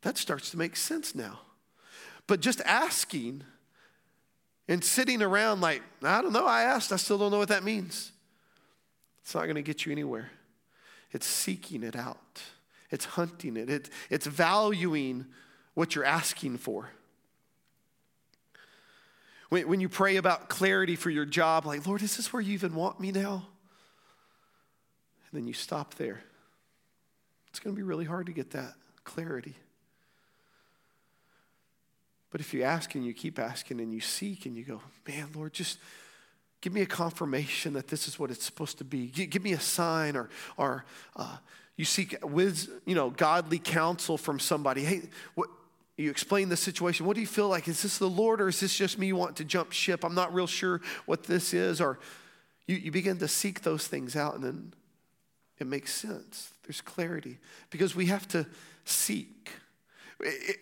That 0.02 0.18
starts 0.18 0.50
to 0.50 0.58
make 0.58 0.76
sense 0.76 1.14
now. 1.14 1.40
But 2.26 2.40
just 2.40 2.60
asking 2.66 3.44
and 4.68 4.84
sitting 4.84 5.22
around 5.22 5.62
like, 5.62 5.82
I 6.02 6.20
don't 6.20 6.34
know, 6.34 6.44
I 6.44 6.64
asked, 6.64 6.92
I 6.92 6.96
still 6.96 7.16
don't 7.16 7.30
know 7.30 7.38
what 7.38 7.48
that 7.48 7.64
means. 7.64 8.12
It's 9.28 9.34
not 9.34 9.44
going 9.44 9.56
to 9.56 9.62
get 9.62 9.84
you 9.84 9.92
anywhere. 9.92 10.30
It's 11.12 11.26
seeking 11.26 11.82
it 11.82 11.94
out, 11.94 12.42
it's 12.90 13.04
hunting 13.04 13.58
it, 13.58 13.68
it 13.68 13.90
it's 14.08 14.26
valuing 14.26 15.26
what 15.74 15.94
you're 15.94 16.06
asking 16.06 16.56
for. 16.56 16.88
When, 19.50 19.68
when 19.68 19.80
you 19.80 19.90
pray 19.90 20.16
about 20.16 20.48
clarity 20.48 20.96
for 20.96 21.10
your 21.10 21.26
job, 21.26 21.66
like, 21.66 21.86
Lord, 21.86 22.00
is 22.00 22.16
this 22.16 22.32
where 22.32 22.40
you 22.40 22.54
even 22.54 22.74
want 22.74 23.00
me 23.00 23.12
now? 23.12 23.46
And 25.30 25.42
then 25.42 25.46
you 25.46 25.52
stop 25.52 25.96
there. 25.96 26.22
It's 27.50 27.60
going 27.60 27.76
to 27.76 27.78
be 27.78 27.86
really 27.86 28.06
hard 28.06 28.24
to 28.28 28.32
get 28.32 28.52
that 28.52 28.72
clarity. 29.04 29.56
But 32.30 32.40
if 32.40 32.54
you 32.54 32.62
ask 32.62 32.94
and 32.94 33.04
you 33.04 33.12
keep 33.12 33.38
asking 33.38 33.78
and 33.82 33.92
you 33.92 34.00
seek 34.00 34.46
and 34.46 34.56
you 34.56 34.64
go, 34.64 34.80
man, 35.06 35.28
Lord, 35.34 35.52
just 35.52 35.76
give 36.60 36.72
me 36.72 36.80
a 36.80 36.86
confirmation 36.86 37.72
that 37.74 37.88
this 37.88 38.08
is 38.08 38.18
what 38.18 38.30
it's 38.30 38.44
supposed 38.44 38.78
to 38.78 38.84
be. 38.84 39.06
Give 39.06 39.42
me 39.42 39.52
a 39.52 39.60
sign 39.60 40.16
or, 40.16 40.28
or 40.56 40.84
uh, 41.16 41.36
you 41.76 41.84
seek 41.84 42.16
with, 42.22 42.68
you 42.84 42.94
know, 42.94 43.10
godly 43.10 43.58
counsel 43.58 44.18
from 44.18 44.40
somebody. 44.40 44.82
Hey, 44.82 45.02
what, 45.34 45.48
you 45.96 46.10
explain 46.10 46.48
the 46.48 46.56
situation. 46.56 47.06
What 47.06 47.14
do 47.14 47.20
you 47.20 47.26
feel 47.26 47.48
like? 47.48 47.68
Is 47.68 47.82
this 47.82 47.98
the 47.98 48.08
Lord 48.08 48.40
or 48.40 48.48
is 48.48 48.60
this 48.60 48.76
just 48.76 48.98
me 48.98 49.12
wanting 49.12 49.34
to 49.36 49.44
jump 49.44 49.72
ship? 49.72 50.04
I'm 50.04 50.14
not 50.14 50.32
real 50.32 50.46
sure 50.46 50.80
what 51.06 51.24
this 51.24 51.52
is. 51.52 51.80
Or 51.80 51.98
you, 52.66 52.76
you 52.76 52.92
begin 52.92 53.18
to 53.18 53.28
seek 53.28 53.62
those 53.62 53.86
things 53.86 54.14
out 54.14 54.34
and 54.34 54.44
then 54.44 54.74
it 55.58 55.66
makes 55.66 55.92
sense. 55.92 56.52
There's 56.64 56.80
clarity 56.80 57.38
because 57.70 57.96
we 57.96 58.06
have 58.06 58.28
to 58.28 58.46
seek. 58.84 59.50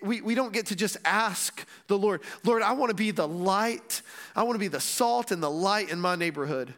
We, 0.03 0.21
we 0.21 0.35
don't 0.35 0.53
get 0.53 0.67
to 0.67 0.77
just 0.77 0.99
ask 1.05 1.67
the 1.87 1.97
Lord, 1.97 2.23
Lord, 2.45 2.63
I 2.63 2.73
want 2.73 2.91
to 2.91 2.95
be 2.95 3.11
the 3.11 3.27
light. 3.27 4.03
I 4.35 4.43
want 4.43 4.57
to 4.57 4.61
be 4.61 4.69
the 4.69 4.81
salt 4.81 5.31
and 5.31 5.43
the 5.43 5.51
light 5.51 5.91
in 5.91 5.99
my 5.99 6.15
neighborhood. 6.15 6.75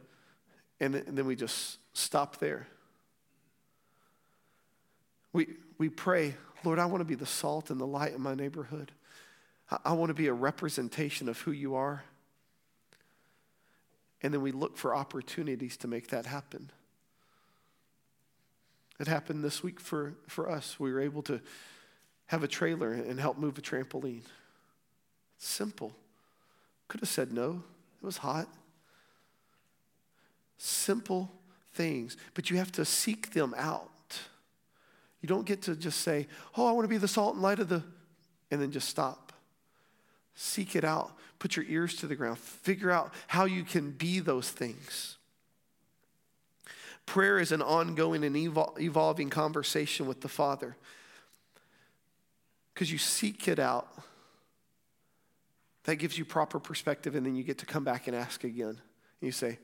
And, 0.78 0.94
and 0.94 1.18
then 1.18 1.26
we 1.26 1.34
just 1.34 1.78
stop 1.92 2.38
there. 2.38 2.68
We, 5.32 5.48
we 5.76 5.88
pray, 5.88 6.34
Lord, 6.64 6.78
I 6.78 6.86
want 6.86 7.00
to 7.00 7.04
be 7.04 7.16
the 7.16 7.26
salt 7.26 7.70
and 7.70 7.80
the 7.80 7.86
light 7.86 8.14
in 8.14 8.20
my 8.20 8.34
neighborhood. 8.34 8.92
I, 9.70 9.78
I 9.86 9.92
want 9.94 10.10
to 10.10 10.14
be 10.14 10.28
a 10.28 10.32
representation 10.32 11.28
of 11.28 11.38
who 11.40 11.50
you 11.50 11.74
are. 11.74 12.04
And 14.22 14.32
then 14.32 14.40
we 14.40 14.52
look 14.52 14.76
for 14.76 14.94
opportunities 14.94 15.76
to 15.78 15.88
make 15.88 16.08
that 16.08 16.26
happen. 16.26 16.70
It 19.00 19.06
happened 19.06 19.44
this 19.44 19.62
week 19.62 19.80
for, 19.80 20.14
for 20.28 20.50
us. 20.50 20.78
We 20.78 20.92
were 20.92 21.00
able 21.00 21.22
to 21.22 21.40
have 22.28 22.42
a 22.42 22.48
trailer 22.48 22.92
and 22.92 23.18
help 23.18 23.36
move 23.38 23.58
a 23.58 23.60
trampoline. 23.60 24.22
Simple. 25.38 25.92
Could 26.86 27.00
have 27.00 27.08
said 27.08 27.32
no. 27.32 27.62
It 28.02 28.06
was 28.06 28.18
hot. 28.18 28.48
Simple 30.58 31.30
things, 31.72 32.16
but 32.34 32.50
you 32.50 32.56
have 32.56 32.72
to 32.72 32.84
seek 32.84 33.32
them 33.32 33.54
out. 33.56 33.88
You 35.20 35.28
don't 35.28 35.46
get 35.46 35.62
to 35.62 35.74
just 35.74 36.00
say, 36.00 36.26
Oh, 36.56 36.66
I 36.66 36.72
want 36.72 36.84
to 36.84 36.88
be 36.88 36.96
the 36.96 37.08
salt 37.08 37.34
and 37.34 37.42
light 37.42 37.60
of 37.60 37.68
the, 37.68 37.82
and 38.50 38.60
then 38.60 38.70
just 38.70 38.88
stop. 38.88 39.32
Seek 40.34 40.76
it 40.76 40.84
out. 40.84 41.12
Put 41.38 41.56
your 41.56 41.64
ears 41.68 41.96
to 41.96 42.06
the 42.06 42.14
ground. 42.14 42.38
Figure 42.38 42.90
out 42.90 43.12
how 43.26 43.44
you 43.44 43.64
can 43.64 43.90
be 43.92 44.20
those 44.20 44.50
things. 44.50 45.16
Prayer 47.06 47.38
is 47.38 47.52
an 47.52 47.62
ongoing 47.62 48.22
and 48.22 48.36
evol- 48.36 48.78
evolving 48.78 49.30
conversation 49.30 50.06
with 50.06 50.20
the 50.20 50.28
Father 50.28 50.76
because 52.78 52.92
you 52.92 52.98
seek 52.98 53.48
it 53.48 53.58
out. 53.58 53.92
That 55.82 55.96
gives 55.96 56.16
you 56.16 56.24
proper 56.24 56.60
perspective, 56.60 57.16
and 57.16 57.26
then 57.26 57.34
you 57.34 57.42
get 57.42 57.58
to 57.58 57.66
come 57.66 57.82
back 57.82 58.06
and 58.06 58.14
ask 58.14 58.44
again. 58.44 58.68
And 58.68 58.78
you 59.20 59.32
say, 59.32 59.58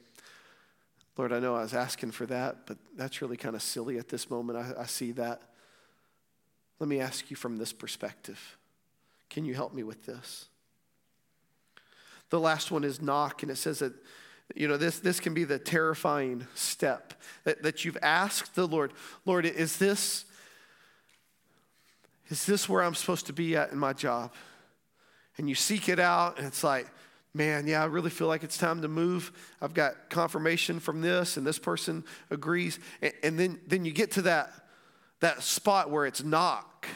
Lord, 1.16 1.32
I 1.32 1.38
know 1.38 1.54
I 1.54 1.62
was 1.62 1.74
asking 1.74 2.10
for 2.10 2.26
that, 2.26 2.66
but 2.66 2.76
that's 2.96 3.22
really 3.22 3.36
kind 3.36 3.54
of 3.54 3.62
silly 3.62 3.98
at 3.98 4.08
this 4.08 4.28
moment. 4.28 4.58
I, 4.58 4.82
I 4.82 4.86
see 4.86 5.12
that. 5.12 5.42
Let 6.80 6.88
me 6.88 6.98
ask 6.98 7.30
you 7.30 7.36
from 7.36 7.56
this 7.56 7.72
perspective. 7.72 8.58
Can 9.30 9.44
you 9.44 9.54
help 9.54 9.72
me 9.72 9.84
with 9.84 10.06
this? 10.06 10.46
The 12.30 12.40
last 12.40 12.72
one 12.72 12.82
is 12.82 13.00
knock, 13.00 13.44
and 13.44 13.52
it 13.52 13.58
says 13.58 13.78
that 13.78 13.92
you 14.56 14.66
know, 14.66 14.76
this, 14.76 14.98
this 14.98 15.20
can 15.20 15.34
be 15.34 15.44
the 15.44 15.60
terrifying 15.60 16.48
step 16.56 17.14
that, 17.44 17.62
that 17.62 17.84
you've 17.84 17.96
asked 18.02 18.56
the 18.56 18.66
Lord, 18.66 18.92
Lord, 19.24 19.46
is 19.46 19.76
this, 19.76 20.24
is 22.30 22.46
this 22.46 22.68
where 22.68 22.82
I'm 22.82 22.94
supposed 22.94 23.26
to 23.26 23.32
be 23.32 23.56
at 23.56 23.72
in 23.72 23.78
my 23.78 23.92
job? 23.92 24.32
And 25.36 25.48
you 25.48 25.54
seek 25.54 25.88
it 25.88 25.98
out, 25.98 26.38
and 26.38 26.46
it's 26.46 26.64
like, 26.64 26.86
man, 27.34 27.66
yeah, 27.66 27.82
I 27.82 27.86
really 27.86 28.10
feel 28.10 28.28
like 28.28 28.44
it's 28.44 28.56
time 28.56 28.82
to 28.82 28.88
move. 28.88 29.32
I've 29.60 29.74
got 29.74 30.08
confirmation 30.08 30.78
from 30.78 31.00
this, 31.00 31.36
and 31.36 31.46
this 31.46 31.58
person 31.58 32.04
agrees. 32.30 32.78
And, 33.02 33.12
and 33.22 33.38
then, 33.38 33.60
then 33.66 33.84
you 33.84 33.92
get 33.92 34.12
to 34.12 34.22
that, 34.22 34.52
that 35.20 35.42
spot 35.42 35.90
where 35.90 36.06
it's 36.06 36.22
knock. 36.22 36.86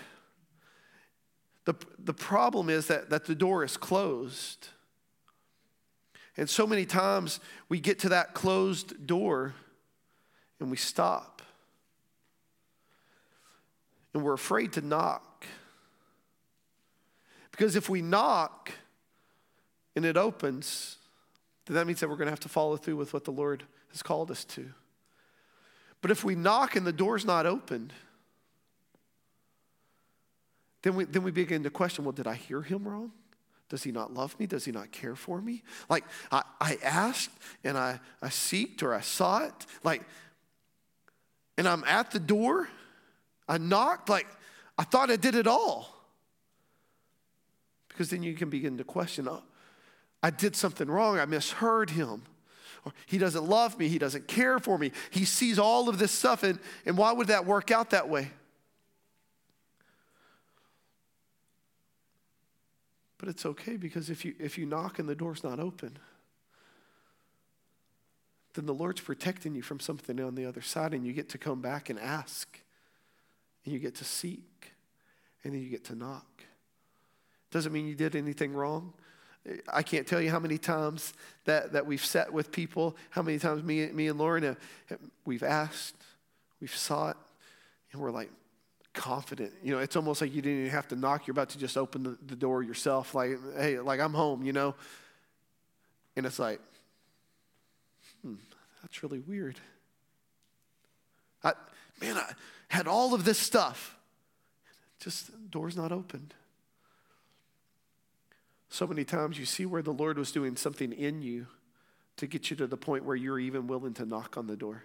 The, 1.65 1.75
the 1.99 2.15
problem 2.15 2.71
is 2.71 2.87
that, 2.87 3.11
that 3.11 3.27
the 3.27 3.35
door 3.35 3.65
is 3.65 3.77
closed. 3.77 4.69
And 6.37 6.49
so 6.49 6.67
many 6.67 6.87
times 6.87 7.41
we 7.69 7.81
get 7.81 7.99
to 8.01 8.11
that 8.11 8.33
closed 8.33 9.07
door 9.07 9.55
and 10.61 10.71
we 10.71 10.77
stop. 10.77 11.38
And 14.15 14.25
we're 14.25 14.35
afraid 14.35 14.73
to 14.75 14.81
knock. 14.81 15.47
Because 17.51 17.77
if 17.77 17.89
we 17.89 18.03
knock 18.03 18.73
and 19.97 20.05
it 20.05 20.17
opens, 20.17 20.97
then 21.67 21.75
that 21.75 21.87
means 21.87 22.01
that 22.01 22.09
we're 22.09 22.17
going 22.17 22.27
to 22.27 22.33
have 22.33 22.41
to 22.41 22.49
follow 22.49 22.77
through 22.77 22.97
with 22.97 23.13
what 23.13 23.25
the 23.25 23.33
Lord 23.33 23.65
has 23.91 24.03
called 24.03 24.31
us 24.31 24.45
to. 24.45 24.71
But 26.01 26.11
if 26.11 26.25
we 26.25 26.35
knock 26.35 26.77
and 26.77 26.87
the 26.87 26.93
door's 26.93 27.25
not 27.25 27.47
opened, 27.47 27.93
then 30.83 30.95
we, 30.95 31.05
then 31.05 31.23
we 31.23 31.31
begin 31.31 31.65
to 31.65 31.71
question 31.71 32.05
well, 32.05 32.13
did 32.13 32.27
I 32.27 32.35
hear 32.35 32.63
him 32.63 32.87
wrong? 32.87 33.13
Does 33.69 33.83
he 33.83 33.93
not 33.93 34.15
love 34.15 34.39
me? 34.41 34.47
Does 34.47 34.65
he 34.65 34.73
not 34.73 34.93
care 34.93 35.15
for 35.15 35.43
me? 35.43 35.63
Like, 35.91 36.05
I, 36.33 36.43
I 36.61 36.79
asked 36.83 37.31
and 37.65 37.77
I, 37.77 38.01
I 38.23 38.29
seeked 38.29 38.83
or 38.83 38.95
I 38.95 39.01
sought, 39.01 39.67
like, 39.85 40.03
and 41.59 41.69
I'm 41.69 41.85
at 41.85 42.13
the 42.13 42.21
door. 42.21 42.69
I 43.49 43.59
knocked, 43.59 44.09
like, 44.09 44.27
I 44.77 44.85
thought 44.85 45.11
I 45.11 45.17
did 45.17 45.35
it 45.35 45.47
all. 45.47 45.95
Because 47.89 48.11
then 48.11 48.23
you 48.23 48.35
can 48.35 48.51
begin 48.51 48.79
to 48.79 48.85
question, 48.85 49.29
oh, 49.29 49.43
I 50.23 50.31
did 50.31 50.55
something 50.55 50.89
wrong. 50.89 51.19
I 51.19 51.25
misheard 51.25 51.91
him. 51.91 52.23
Or 52.85 52.93
he 53.07 53.19
doesn't 53.19 53.45
love 53.45 53.79
me. 53.79 53.89
He 53.89 53.99
doesn't 53.99 54.29
care 54.29 54.59
for 54.59 54.79
me. 54.79 54.93
He 55.11 55.25
sees 55.25 55.59
all 55.59 55.89
of 55.89 55.99
this 55.99 56.13
stuff. 56.13 56.43
And, 56.43 56.59
and 56.87 56.97
why 56.97 57.13
would 57.13 57.29
that 57.29 57.47
work 57.47 57.71
out 57.71 57.91
that 57.91 58.09
way? 58.09 58.31
But 63.19 63.29
it's 63.29 63.45
okay 63.45 63.77
because 63.77 64.11
if 64.11 64.25
you, 64.25 64.35
if 64.39 64.57
you 64.59 64.65
knock 64.65 65.01
and 65.01 65.09
the 65.09 65.17
door's 65.17 65.43
not 65.43 65.59
open, 65.59 65.99
then 68.55 68.67
the 68.67 68.75
Lord's 68.75 69.01
protecting 69.01 69.55
you 69.55 69.63
from 69.63 69.81
something 69.81 70.21
on 70.21 70.35
the 70.35 70.47
other 70.47 70.63
side, 70.63 70.95
and 70.95 71.05
you 71.05 71.13
get 71.13 71.29
to 71.31 71.39
come 71.39 71.61
back 71.61 71.91
and 71.91 71.99
ask, 71.99 72.61
and 73.69 73.75
you 73.75 73.79
get 73.79 73.97
to 73.97 74.05
seek, 74.05 74.73
and 75.45 75.53
then 75.53 75.61
you 75.61 75.69
get 75.69 75.85
to 75.85 75.95
knock. 75.95 76.43
Doesn't 77.51 77.71
mean 77.71 77.87
you 77.87 77.95
did 77.95 78.17
anything 78.17 78.55
wrong. 78.55 78.95
I 79.71 79.83
can't 79.83 80.07
tell 80.07 80.23
you 80.23 80.31
how 80.31 80.39
many 80.39 80.57
times 80.57 81.13
that, 81.45 81.73
that 81.73 81.85
we've 81.85 82.03
sat 82.03 82.33
with 82.33 82.51
people, 82.51 82.97
how 83.11 83.21
many 83.21 83.39
times 83.39 83.63
me, 83.63 83.87
me 83.89 84.09
and 84.09 84.19
Lauren, 84.19 84.43
have, 84.43 84.99
we've 85.27 85.43
asked, 85.43 85.97
we've 86.63 86.75
sought, 86.75 87.19
and 87.93 88.01
we're 88.01 88.11
like, 88.11 88.31
confident. 88.95 89.53
You 89.63 89.75
know, 89.75 89.81
it's 89.81 89.97
almost 89.97 90.23
like 90.23 90.35
you 90.35 90.41
didn't 90.41 90.61
even 90.61 90.71
have 90.71 90.89
to 90.89 90.97
knock. 90.97 91.27
You're 91.27 91.33
about 91.33 91.51
to 91.51 91.59
just 91.59 91.77
open 91.77 92.05
the, 92.05 92.19
the 92.27 92.37
door 92.37 92.63
yourself. 92.63 93.15
Like, 93.15 93.39
hey, 93.59 93.81
like 93.81 94.01
I'm 94.01 94.15
home, 94.15 94.43
you 94.43 94.55
know? 94.55 94.75
And 96.17 96.25
it's 96.25 96.39
like, 96.39 96.59
hmm, 98.23 98.37
that's 98.81 99.03
really 99.03 99.21
weird. 99.21 99.61
I, 101.45 101.53
man, 102.01 102.17
I 102.17 102.33
had 102.69 102.87
all 102.87 103.15
of 103.15 103.25
this 103.25 103.39
stuff. 103.39 103.97
Just 105.01 105.31
door's 105.51 105.77
not 105.77 105.93
opened. 105.93 106.35
So 108.69 108.87
many 108.87 109.05
times 109.05 109.39
you 109.39 109.47
see 109.47 109.65
where 109.65 109.83
the 109.83 109.93
Lord 109.93 110.19
was 110.19 110.31
doing 110.31 110.57
something 110.57 110.93
in 110.93 111.23
you 111.23 111.47
to 112.17 112.27
get 112.27 112.51
you 112.51 112.57
to 112.57 112.67
the 112.67 112.77
point 112.77 113.05
where 113.05 113.17
you're 113.17 113.39
even 113.39 113.67
willing 113.67 113.95
to 113.95 114.05
knock 114.05 114.37
on 114.37 114.47
the 114.47 114.57
door. 114.57 114.83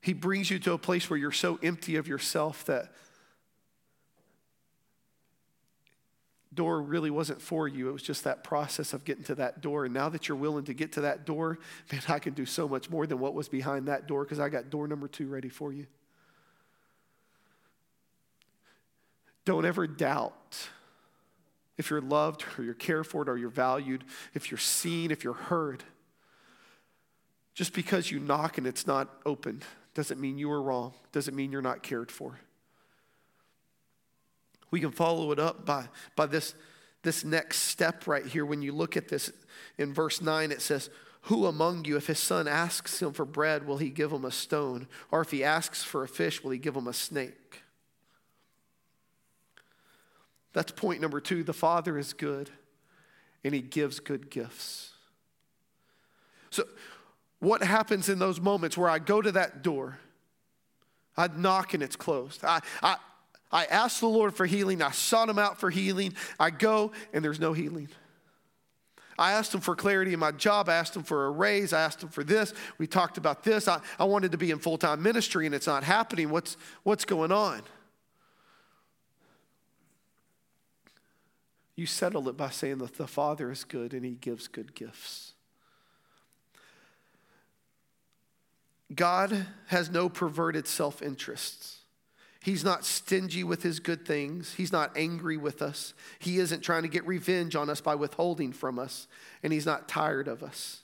He 0.00 0.12
brings 0.12 0.50
you 0.50 0.58
to 0.60 0.72
a 0.72 0.78
place 0.78 1.10
where 1.10 1.18
you're 1.18 1.32
so 1.32 1.58
empty 1.62 1.96
of 1.96 2.08
yourself 2.08 2.64
that 2.66 2.92
door 6.58 6.82
really 6.82 7.08
wasn't 7.08 7.40
for 7.40 7.68
you. 7.68 7.88
It 7.88 7.92
was 7.92 8.02
just 8.02 8.24
that 8.24 8.42
process 8.42 8.92
of 8.92 9.04
getting 9.04 9.22
to 9.24 9.36
that 9.36 9.60
door. 9.60 9.84
And 9.84 9.94
now 9.94 10.08
that 10.08 10.26
you're 10.26 10.36
willing 10.36 10.64
to 10.64 10.74
get 10.74 10.90
to 10.94 11.02
that 11.02 11.24
door, 11.24 11.60
man, 11.92 12.02
I 12.08 12.18
can 12.18 12.34
do 12.34 12.44
so 12.44 12.68
much 12.68 12.90
more 12.90 13.06
than 13.06 13.20
what 13.20 13.32
was 13.32 13.48
behind 13.48 13.86
that 13.86 14.08
door 14.08 14.24
because 14.24 14.40
I 14.40 14.48
got 14.48 14.68
door 14.68 14.88
number 14.88 15.06
two 15.06 15.28
ready 15.28 15.48
for 15.48 15.72
you. 15.72 15.86
Don't 19.44 19.64
ever 19.64 19.86
doubt 19.86 20.68
if 21.76 21.90
you're 21.90 22.00
loved 22.00 22.44
or 22.58 22.64
you're 22.64 22.74
cared 22.74 23.06
for 23.06 23.22
or 23.22 23.38
you're 23.38 23.50
valued, 23.50 24.02
if 24.34 24.50
you're 24.50 24.58
seen, 24.58 25.12
if 25.12 25.22
you're 25.22 25.34
heard. 25.34 25.84
Just 27.54 27.72
because 27.72 28.10
you 28.10 28.18
knock 28.18 28.58
and 28.58 28.66
it's 28.66 28.84
not 28.84 29.08
opened 29.24 29.64
doesn't 29.94 30.20
mean 30.20 30.38
you 30.38 30.48
were 30.48 30.60
wrong, 30.60 30.92
doesn't 31.12 31.36
mean 31.36 31.52
you're 31.52 31.62
not 31.62 31.84
cared 31.84 32.10
for. 32.10 32.40
We 34.70 34.80
can 34.80 34.90
follow 34.90 35.32
it 35.32 35.38
up 35.38 35.64
by, 35.64 35.88
by 36.16 36.26
this, 36.26 36.54
this 37.02 37.24
next 37.24 37.58
step 37.62 38.06
right 38.06 38.26
here. 38.26 38.44
When 38.44 38.62
you 38.62 38.72
look 38.72 38.96
at 38.96 39.08
this 39.08 39.32
in 39.78 39.94
verse 39.94 40.20
9, 40.20 40.50
it 40.50 40.60
says, 40.60 40.90
Who 41.22 41.46
among 41.46 41.84
you, 41.84 41.96
if 41.96 42.06
his 42.06 42.18
son 42.18 42.46
asks 42.46 43.00
him 43.00 43.12
for 43.12 43.24
bread, 43.24 43.66
will 43.66 43.78
he 43.78 43.90
give 43.90 44.12
him 44.12 44.24
a 44.24 44.30
stone? 44.30 44.88
Or 45.10 45.20
if 45.20 45.30
he 45.30 45.42
asks 45.42 45.82
for 45.82 46.02
a 46.02 46.08
fish, 46.08 46.42
will 46.42 46.50
he 46.50 46.58
give 46.58 46.76
him 46.76 46.86
a 46.86 46.92
snake? 46.92 47.62
That's 50.52 50.72
point 50.72 51.00
number 51.00 51.20
two. 51.20 51.44
The 51.44 51.52
Father 51.52 51.98
is 51.98 52.12
good 52.12 52.50
and 53.44 53.54
he 53.54 53.60
gives 53.60 54.00
good 54.00 54.30
gifts. 54.30 54.92
So, 56.50 56.64
what 57.38 57.62
happens 57.62 58.08
in 58.08 58.18
those 58.18 58.40
moments 58.40 58.76
where 58.76 58.90
I 58.90 58.98
go 58.98 59.22
to 59.22 59.30
that 59.32 59.62
door? 59.62 59.98
I 61.16 61.28
knock 61.28 61.74
and 61.74 61.82
it's 61.82 61.96
closed. 61.96 62.44
I, 62.44 62.60
I, 62.82 62.96
I 63.50 63.64
ask 63.64 64.00
the 64.00 64.08
Lord 64.08 64.34
for 64.34 64.46
healing. 64.46 64.82
I 64.82 64.90
sought 64.90 65.28
him 65.28 65.38
out 65.38 65.58
for 65.58 65.70
healing. 65.70 66.14
I 66.38 66.50
go 66.50 66.92
and 67.12 67.24
there's 67.24 67.40
no 67.40 67.52
healing. 67.52 67.88
I 69.18 69.32
asked 69.32 69.52
him 69.52 69.60
for 69.60 69.74
clarity 69.74 70.12
in 70.12 70.20
my 70.20 70.30
job. 70.30 70.68
I 70.68 70.74
asked 70.74 70.94
him 70.94 71.02
for 71.02 71.26
a 71.26 71.30
raise. 71.30 71.72
I 71.72 71.80
asked 71.80 72.02
him 72.02 72.08
for 72.08 72.22
this. 72.22 72.54
We 72.78 72.86
talked 72.86 73.18
about 73.18 73.42
this. 73.42 73.66
I, 73.66 73.80
I 73.98 74.04
wanted 74.04 74.32
to 74.32 74.38
be 74.38 74.50
in 74.50 74.58
full 74.58 74.78
time 74.78 75.02
ministry 75.02 75.46
and 75.46 75.54
it's 75.54 75.66
not 75.66 75.82
happening. 75.82 76.30
What's, 76.30 76.56
what's 76.84 77.04
going 77.04 77.32
on? 77.32 77.62
You 81.74 81.86
settle 81.86 82.28
it 82.28 82.36
by 82.36 82.50
saying 82.50 82.78
that 82.78 82.96
the 82.96 83.06
Father 83.06 83.50
is 83.50 83.64
good 83.64 83.92
and 83.92 84.04
he 84.04 84.12
gives 84.12 84.46
good 84.46 84.74
gifts. 84.74 85.34
God 88.94 89.46
has 89.66 89.90
no 89.90 90.08
perverted 90.08 90.66
self 90.66 91.02
interests. 91.02 91.78
He's 92.40 92.64
not 92.64 92.84
stingy 92.84 93.42
with 93.42 93.62
his 93.62 93.80
good 93.80 94.06
things. 94.06 94.54
He's 94.54 94.72
not 94.72 94.96
angry 94.96 95.36
with 95.36 95.60
us. 95.60 95.92
He 96.18 96.38
isn't 96.38 96.62
trying 96.62 96.82
to 96.82 96.88
get 96.88 97.06
revenge 97.06 97.56
on 97.56 97.68
us 97.68 97.80
by 97.80 97.94
withholding 97.94 98.52
from 98.52 98.78
us. 98.78 99.08
And 99.42 99.52
he's 99.52 99.66
not 99.66 99.88
tired 99.88 100.28
of 100.28 100.42
us. 100.42 100.82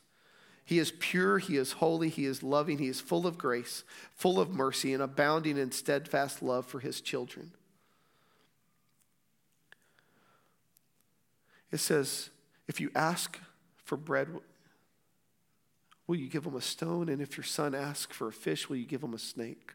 He 0.64 0.78
is 0.78 0.92
pure, 0.98 1.38
he 1.38 1.56
is 1.56 1.72
holy, 1.72 2.08
he 2.08 2.24
is 2.24 2.42
loving, 2.42 2.78
he 2.78 2.88
is 2.88 2.98
full 2.98 3.26
of 3.26 3.36
grace, 3.36 3.84
full 4.14 4.40
of 4.40 4.48
mercy, 4.48 4.94
and 4.94 5.02
abounding 5.02 5.58
in 5.58 5.70
steadfast 5.70 6.42
love 6.42 6.64
for 6.64 6.80
his 6.80 7.02
children. 7.02 7.52
It 11.70 11.78
says, 11.78 12.30
if 12.66 12.80
you 12.80 12.90
ask 12.94 13.38
for 13.84 13.98
bread, 13.98 14.28
Will 16.06 16.16
you 16.16 16.28
give 16.28 16.44
him 16.44 16.54
a 16.54 16.60
stone? 16.60 17.08
And 17.08 17.22
if 17.22 17.36
your 17.36 17.44
son 17.44 17.74
asks 17.74 18.14
for 18.14 18.28
a 18.28 18.32
fish, 18.32 18.68
will 18.68 18.76
you 18.76 18.86
give 18.86 19.02
him 19.02 19.14
a 19.14 19.18
snake? 19.18 19.72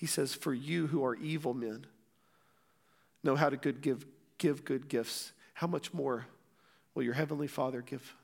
He 0.00 0.06
says, 0.06 0.32
For 0.32 0.54
you 0.54 0.86
who 0.86 1.04
are 1.04 1.14
evil 1.14 1.52
men, 1.52 1.84
know 3.22 3.36
how 3.36 3.50
to 3.50 3.58
good 3.58 3.82
give, 3.82 4.06
give 4.38 4.64
good 4.64 4.88
gifts. 4.88 5.32
How 5.52 5.66
much 5.66 5.92
more 5.92 6.24
will 6.94 7.02
your 7.02 7.12
heavenly 7.12 7.46
Father 7.46 7.82
give 7.82 8.16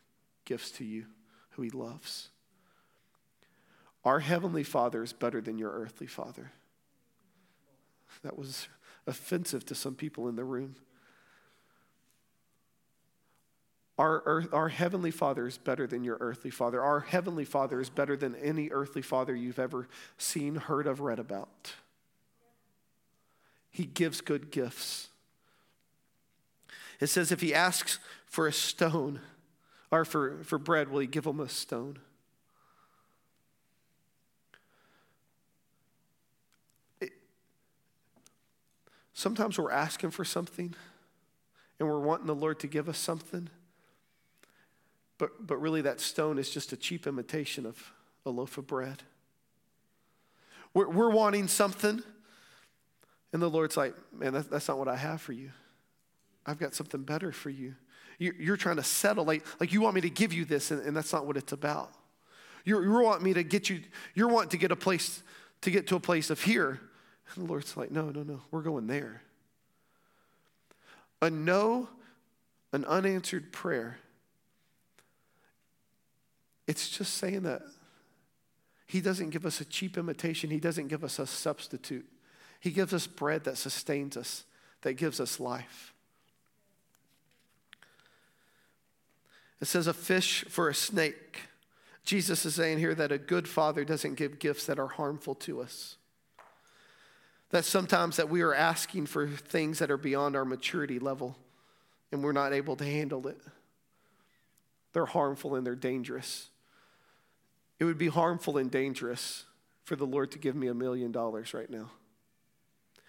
gifts 0.46 0.70
to 0.70 0.86
you 0.86 1.04
who 1.50 1.60
he 1.60 1.68
loves? 1.68 2.30
Our 4.06 4.20
heavenly 4.20 4.62
Father 4.62 5.02
is 5.02 5.12
better 5.12 5.42
than 5.42 5.58
your 5.58 5.70
earthly 5.70 6.06
father. 6.06 6.50
That 8.24 8.38
was 8.38 8.68
offensive 9.06 9.66
to 9.66 9.74
some 9.74 9.96
people 9.96 10.28
in 10.28 10.36
the 10.36 10.44
room. 10.44 10.76
Our, 13.98 14.22
earth, 14.26 14.52
our 14.52 14.68
heavenly 14.68 15.10
father 15.10 15.46
is 15.46 15.56
better 15.56 15.86
than 15.86 16.04
your 16.04 16.18
earthly 16.20 16.50
father. 16.50 16.82
Our 16.82 17.00
heavenly 17.00 17.46
father 17.46 17.80
is 17.80 17.88
better 17.88 18.16
than 18.16 18.34
any 18.36 18.68
earthly 18.68 19.00
father 19.00 19.34
you've 19.34 19.58
ever 19.58 19.88
seen, 20.18 20.56
heard 20.56 20.86
of, 20.86 21.00
read 21.00 21.18
about. 21.18 21.72
He 23.70 23.86
gives 23.86 24.20
good 24.20 24.50
gifts. 24.50 25.08
It 27.00 27.08
says 27.08 27.32
if 27.32 27.40
he 27.40 27.54
asks 27.54 27.98
for 28.26 28.46
a 28.46 28.52
stone 28.52 29.20
or 29.90 30.04
for, 30.04 30.42
for 30.44 30.58
bread, 30.58 30.90
will 30.90 31.00
he 31.00 31.06
give 31.06 31.26
him 31.26 31.40
a 31.40 31.48
stone? 31.48 31.98
It, 37.00 37.12
sometimes 39.14 39.58
we're 39.58 39.70
asking 39.70 40.10
for 40.10 40.24
something 40.24 40.74
and 41.78 41.88
we're 41.88 42.00
wanting 42.00 42.26
the 42.26 42.34
Lord 42.34 42.60
to 42.60 42.66
give 42.66 42.88
us 42.88 42.98
something. 42.98 43.48
But, 45.18 45.46
but 45.46 45.56
really, 45.56 45.80
that 45.82 46.00
stone 46.00 46.38
is 46.38 46.50
just 46.50 46.72
a 46.72 46.76
cheap 46.76 47.06
imitation 47.06 47.64
of 47.64 47.92
a 48.26 48.30
loaf 48.30 48.58
of 48.58 48.66
bread. 48.66 49.02
We're, 50.74 50.90
we're 50.90 51.10
wanting 51.10 51.48
something, 51.48 52.02
and 53.32 53.42
the 53.42 53.48
Lord's 53.48 53.76
like, 53.76 53.94
man, 54.12 54.34
that, 54.34 54.50
that's 54.50 54.68
not 54.68 54.78
what 54.78 54.88
I 54.88 54.96
have 54.96 55.22
for 55.22 55.32
you. 55.32 55.50
I've 56.44 56.58
got 56.58 56.74
something 56.74 57.02
better 57.02 57.32
for 57.32 57.50
you. 57.50 57.74
You're, 58.18 58.34
you're 58.38 58.56
trying 58.56 58.76
to 58.76 58.82
settle, 58.82 59.24
like, 59.24 59.44
like 59.58 59.72
you 59.72 59.80
want 59.80 59.94
me 59.94 60.02
to 60.02 60.10
give 60.10 60.32
you 60.32 60.44
this, 60.44 60.70
and, 60.70 60.82
and 60.86 60.96
that's 60.96 61.12
not 61.12 61.26
what 61.26 61.36
it's 61.36 61.52
about. 61.52 61.92
You're, 62.64 62.82
you 62.82 62.90
want 62.90 63.22
me 63.22 63.32
to 63.34 63.42
get 63.42 63.70
you, 63.70 63.80
you're 64.14 64.28
wanting 64.28 64.50
to 64.50 64.58
get 64.58 64.70
a 64.70 64.76
place, 64.76 65.22
to 65.62 65.70
get 65.70 65.86
to 65.86 65.96
a 65.96 66.00
place 66.00 66.28
of 66.30 66.42
here. 66.42 66.80
And 67.34 67.44
the 67.46 67.48
Lord's 67.48 67.76
like, 67.76 67.90
no, 67.90 68.10
no, 68.10 68.22
no, 68.22 68.42
we're 68.50 68.62
going 68.62 68.86
there. 68.86 69.22
A 71.22 71.30
no, 71.30 71.88
an 72.72 72.84
unanswered 72.84 73.50
prayer 73.52 73.98
it's 76.66 76.88
just 76.88 77.14
saying 77.14 77.42
that 77.42 77.62
He 78.86 79.00
doesn't 79.00 79.30
give 79.30 79.46
us 79.46 79.60
a 79.60 79.64
cheap 79.64 79.96
imitation, 79.96 80.50
He 80.50 80.60
doesn't 80.60 80.88
give 80.88 81.04
us 81.04 81.18
a 81.18 81.26
substitute. 81.26 82.06
He 82.60 82.70
gives 82.70 82.92
us 82.92 83.06
bread 83.06 83.44
that 83.44 83.58
sustains 83.58 84.16
us, 84.16 84.44
that 84.82 84.94
gives 84.94 85.20
us 85.20 85.38
life. 85.38 85.92
It 89.60 89.66
says 89.66 89.86
a 89.86 89.94
fish 89.94 90.44
for 90.48 90.68
a 90.68 90.74
snake. 90.74 91.42
Jesus 92.04 92.44
is 92.46 92.54
saying 92.54 92.78
here 92.78 92.94
that 92.94 93.12
a 93.12 93.18
good 93.18 93.48
father 93.48 93.84
doesn't 93.84 94.14
give 94.14 94.38
gifts 94.38 94.66
that 94.66 94.78
are 94.78 94.86
harmful 94.86 95.34
to 95.36 95.60
us. 95.60 95.96
That 97.50 97.64
sometimes 97.64 98.16
that 98.16 98.28
we 98.28 98.42
are 98.42 98.54
asking 98.54 99.06
for 99.06 99.26
things 99.28 99.78
that 99.78 99.90
are 99.90 99.96
beyond 99.96 100.36
our 100.36 100.44
maturity 100.44 100.98
level 100.98 101.36
and 102.12 102.22
we're 102.22 102.32
not 102.32 102.52
able 102.52 102.76
to 102.76 102.84
handle 102.84 103.26
it. 103.28 103.40
They're 104.92 105.06
harmful 105.06 105.54
and 105.54 105.66
they're 105.66 105.74
dangerous. 105.74 106.48
It 107.78 107.84
would 107.84 107.98
be 107.98 108.08
harmful 108.08 108.56
and 108.56 108.70
dangerous 108.70 109.44
for 109.84 109.96
the 109.96 110.06
Lord 110.06 110.30
to 110.32 110.38
give 110.38 110.56
me 110.56 110.68
a 110.68 110.74
million 110.74 111.12
dollars 111.12 111.54
right 111.54 111.70
now. 111.70 111.90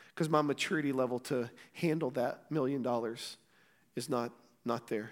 Because 0.09 0.29
my 0.29 0.41
maturity 0.41 0.91
level 0.91 1.19
to 1.21 1.49
handle 1.73 2.09
that 2.11 2.49
million 2.49 2.81
dollars 2.81 3.37
is 3.95 4.09
not, 4.09 4.31
not 4.65 4.87
there. 4.87 5.11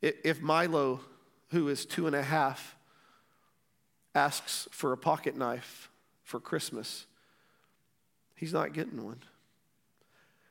If 0.00 0.40
Milo, 0.40 1.00
who 1.50 1.68
is 1.68 1.86
two 1.86 2.06
and 2.06 2.14
a 2.14 2.22
half, 2.22 2.76
asks 4.14 4.68
for 4.70 4.92
a 4.92 4.96
pocket 4.96 5.36
knife 5.36 5.90
for 6.22 6.38
Christmas, 6.38 7.06
he's 8.34 8.52
not 8.52 8.72
getting 8.72 9.02
one. 9.04 9.22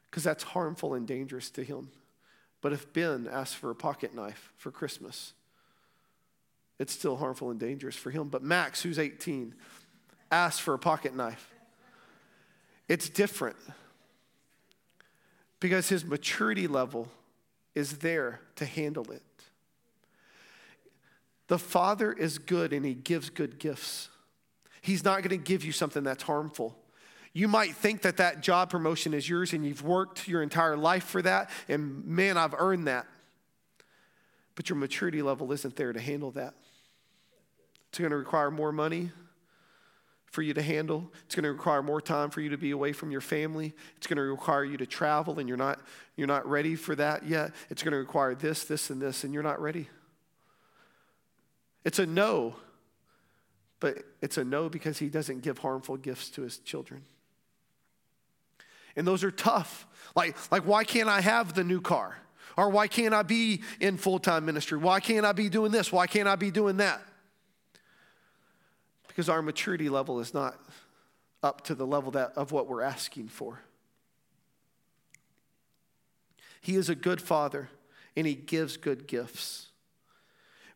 Because 0.10 0.24
that's 0.24 0.44
harmful 0.44 0.94
and 0.94 1.08
dangerous 1.08 1.50
to 1.52 1.64
him. 1.64 1.90
But 2.62 2.74
if 2.74 2.92
Ben 2.94 3.28
asks 3.32 3.56
for 3.56 3.70
a 3.70 3.76
pocket 3.76 4.16
knife 4.16 4.52
for 4.58 4.72
Christmas, 4.72 5.34
it's 6.84 6.94
still 6.94 7.16
harmful 7.16 7.50
and 7.50 7.60
dangerous 7.60 7.96
for 7.96 8.12
him. 8.12 8.28
But 8.28 8.44
Max, 8.44 8.84
who's 8.84 9.00
18, 9.00 9.56
asks 10.30 10.60
for 10.60 10.74
a 10.74 10.80
pocket 10.80 11.16
knife. 11.16 11.50
It's 12.88 13.08
different 13.10 13.56
because 15.62 15.88
his 15.88 16.04
maturity 16.04 16.68
level 16.68 17.08
is 17.74 18.00
there 18.00 18.42
to 18.58 18.66
handle 18.66 19.10
it. 19.12 19.24
The 21.48 21.58
Father 21.58 22.12
is 22.12 22.38
good 22.38 22.74
and 22.74 22.86
he 22.86 22.94
gives 22.94 23.30
good 23.30 23.60
gifts. 23.60 24.10
He's 24.82 25.06
not 25.06 25.20
going 25.20 25.30
to 25.30 25.38
give 25.38 25.64
you 25.64 25.72
something 25.72 26.04
that's 26.04 26.24
harmful. 26.24 26.78
You 27.32 27.48
might 27.48 27.76
think 27.76 28.02
that 28.02 28.18
that 28.18 28.42
job 28.42 28.70
promotion 28.70 29.14
is 29.14 29.28
yours 29.28 29.54
and 29.54 29.66
you've 29.66 29.84
worked 29.84 30.28
your 30.28 30.44
entire 30.44 30.76
life 30.76 31.06
for 31.06 31.22
that, 31.22 31.50
and 31.70 32.06
man, 32.06 32.38
I've 32.38 32.54
earned 32.54 32.88
that. 32.88 33.08
But 34.56 34.70
your 34.70 34.78
maturity 34.78 35.22
level 35.22 35.52
isn't 35.52 35.76
there 35.76 35.94
to 35.94 36.00
handle 36.00 36.32
that. 36.32 36.54
It's 37.94 38.00
going 38.00 38.10
to 38.10 38.18
require 38.18 38.50
more 38.50 38.72
money 38.72 39.12
for 40.26 40.42
you 40.42 40.56
to 40.56 40.64
handle. 40.64 41.12
It's 41.28 41.36
going 41.36 41.44
to 41.44 41.52
require 41.52 41.84
more 41.84 42.02
time 42.02 42.32
for 42.32 42.42
you 42.42 42.50
to 42.50 42.58
be 42.58 42.72
away 42.72 42.92
from 42.92 43.12
your 43.12 43.22
family. 43.22 43.72
It's 43.98 44.08
going 44.08 44.18
to 44.18 44.24
require 44.24 44.64
you 44.64 44.78
to 44.78 44.88
travel 44.88 45.38
and 45.38 45.48
you're 45.48 45.60
not 45.60 45.80
you're 46.16 46.26
not 46.26 46.50
ready 46.50 46.74
for 46.76 46.96
that 46.96 47.28
yet. 47.28 47.52
It's 47.70 47.84
going 47.84 47.92
to 47.92 48.00
require 48.00 48.34
this, 48.34 48.64
this 48.64 48.90
and 48.90 49.00
this 49.00 49.24
and 49.24 49.32
you're 49.32 49.44
not 49.44 49.62
ready. 49.62 49.90
It's 51.86 52.00
a 52.00 52.08
no. 52.08 52.56
But 53.80 54.00
it's 54.24 54.40
a 54.40 54.44
no 54.44 54.70
because 54.70 54.98
he 54.98 55.08
doesn't 55.08 55.44
give 55.44 55.60
harmful 55.60 55.98
gifts 55.98 56.32
to 56.32 56.42
his 56.42 56.58
children. 56.58 57.04
And 58.96 59.06
those 59.06 59.24
are 59.24 59.30
tough. 59.30 59.86
Like, 60.16 60.36
like 60.52 60.64
why 60.64 60.84
can't 60.84 61.10
I 61.10 61.22
have 61.22 61.54
the 61.54 61.64
new 61.64 61.80
car? 61.80 62.18
Or 62.58 62.70
why 62.70 62.88
can't 62.88 63.14
I 63.14 63.22
be 63.22 63.62
in 63.80 63.98
full 63.98 64.18
time 64.18 64.46
ministry? 64.46 64.80
Why 64.80 65.00
can't 65.00 65.28
I 65.28 65.32
be 65.32 65.48
doing 65.48 65.72
this? 65.72 65.92
Why 65.92 66.08
can't 66.08 66.28
I 66.28 66.36
be 66.36 66.50
doing 66.50 66.78
that? 66.78 67.00
Because 69.14 69.30
our 69.30 69.44
maturity 69.44 69.90
level 69.90 70.20
is 70.20 70.34
not 70.34 70.60
up 71.44 71.62
to 71.66 71.76
the 71.76 71.86
level 71.86 72.10
that, 72.12 72.34
of 72.36 72.52
what 72.52 72.68
we're 72.68 72.82
asking 72.82 73.28
for. 73.28 73.62
He 76.62 76.76
is 76.76 76.90
a 76.90 76.96
good 76.96 77.22
father 77.22 77.70
and 78.16 78.26
he 78.26 78.34
gives 78.34 78.76
good 78.76 79.06
gifts. 79.06 79.68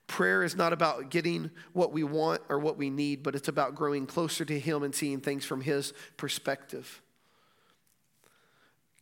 Prayer 0.05 0.43
is 0.43 0.55
not 0.55 0.71
about 0.71 1.09
getting 1.09 1.49
what 1.73 1.91
we 1.91 2.03
want 2.03 2.41
or 2.47 2.59
what 2.59 2.77
we 2.77 2.91
need, 2.91 3.23
but 3.23 3.33
it's 3.33 3.47
about 3.47 3.73
growing 3.73 4.05
closer 4.05 4.45
to 4.45 4.59
him 4.59 4.83
and 4.83 4.93
seeing 4.93 5.19
things 5.19 5.43
from 5.43 5.61
his 5.61 5.93
perspective. 6.15 7.01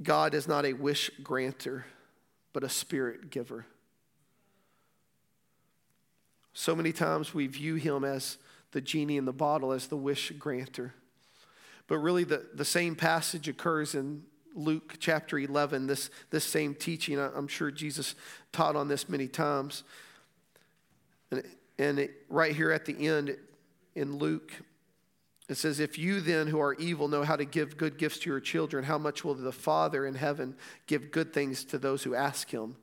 God 0.02 0.34
is 0.34 0.48
not 0.48 0.66
a 0.66 0.74
wish 0.74 1.12
granter, 1.22 1.86
but 2.54 2.64
a 2.64 2.70
spirit 2.70 3.30
giver. 3.32 3.66
So 6.54 6.74
many 6.74 6.94
times 6.94 7.34
we 7.34 7.48
view 7.48 7.76
him 7.76 8.06
as 8.06 8.38
the 8.76 8.82
genie 8.82 9.16
in 9.16 9.24
the 9.24 9.32
bottle, 9.32 9.72
as 9.72 9.88
the 9.88 9.96
wish 9.96 10.34
granter. 10.38 10.94
But 11.88 12.00
really, 12.00 12.26
the, 12.26 12.46
the 12.54 12.66
same 12.66 12.94
passage 12.94 13.48
occurs 13.48 13.96
in 13.96 14.24
Luke 14.54 14.96
chapter 15.00 15.40
11, 15.40 15.88
this, 15.88 16.10
this 16.30 16.44
same 16.44 16.76
teaching. 16.76 17.18
I'm 17.18 17.48
sure 17.48 17.72
Jesus 17.72 18.16
taught 18.52 18.76
on 18.76 18.90
this 18.90 19.08
many 19.08 19.30
times. 19.30 19.84
And, 21.32 21.44
and 21.80 22.00
it, 22.00 22.26
right 22.28 22.54
here 22.54 22.70
at 22.74 22.84
the 22.84 23.08
end 23.08 23.38
in 23.96 24.18
Luke, 24.18 24.52
it 25.48 25.56
says, 25.56 25.80
If 25.80 25.98
you 25.98 26.20
then 26.20 26.48
who 26.48 26.60
are 26.60 26.74
evil 26.74 27.08
know 27.08 27.24
how 27.24 27.38
to 27.38 27.46
give 27.46 27.78
good 27.78 27.98
gifts 27.98 28.20
to 28.20 28.30
your 28.30 28.42
children, 28.42 28.84
how 28.84 28.98
much 28.98 29.24
will 29.24 29.36
the 29.36 29.54
Father 29.54 30.06
in 30.06 30.16
heaven 30.16 30.54
give 30.86 31.12
good 31.12 31.32
things 31.32 31.64
to 31.64 31.78
those 31.78 32.04
who 32.04 32.14
ask 32.14 32.50
him? 32.50 32.76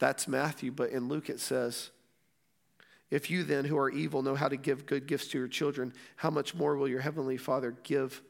That's 0.00 0.26
Matthew. 0.26 0.72
But 0.72 0.90
in 0.90 1.06
Luke 1.06 1.30
it 1.30 1.38
says, 1.38 1.90
If 3.12 3.30
you 3.30 3.44
then 3.44 3.66
who 3.66 3.76
are 3.76 3.90
evil 3.90 4.22
know 4.22 4.34
how 4.34 4.48
to 4.48 4.56
give 4.56 4.86
good 4.86 5.06
gifts 5.06 5.28
to 5.28 5.38
your 5.38 5.46
children, 5.46 5.92
how 6.16 6.30
much 6.30 6.54
more 6.54 6.76
will 6.76 6.88
your 6.88 7.02
heavenly 7.02 7.36
Father 7.36 7.76
give 7.82 8.22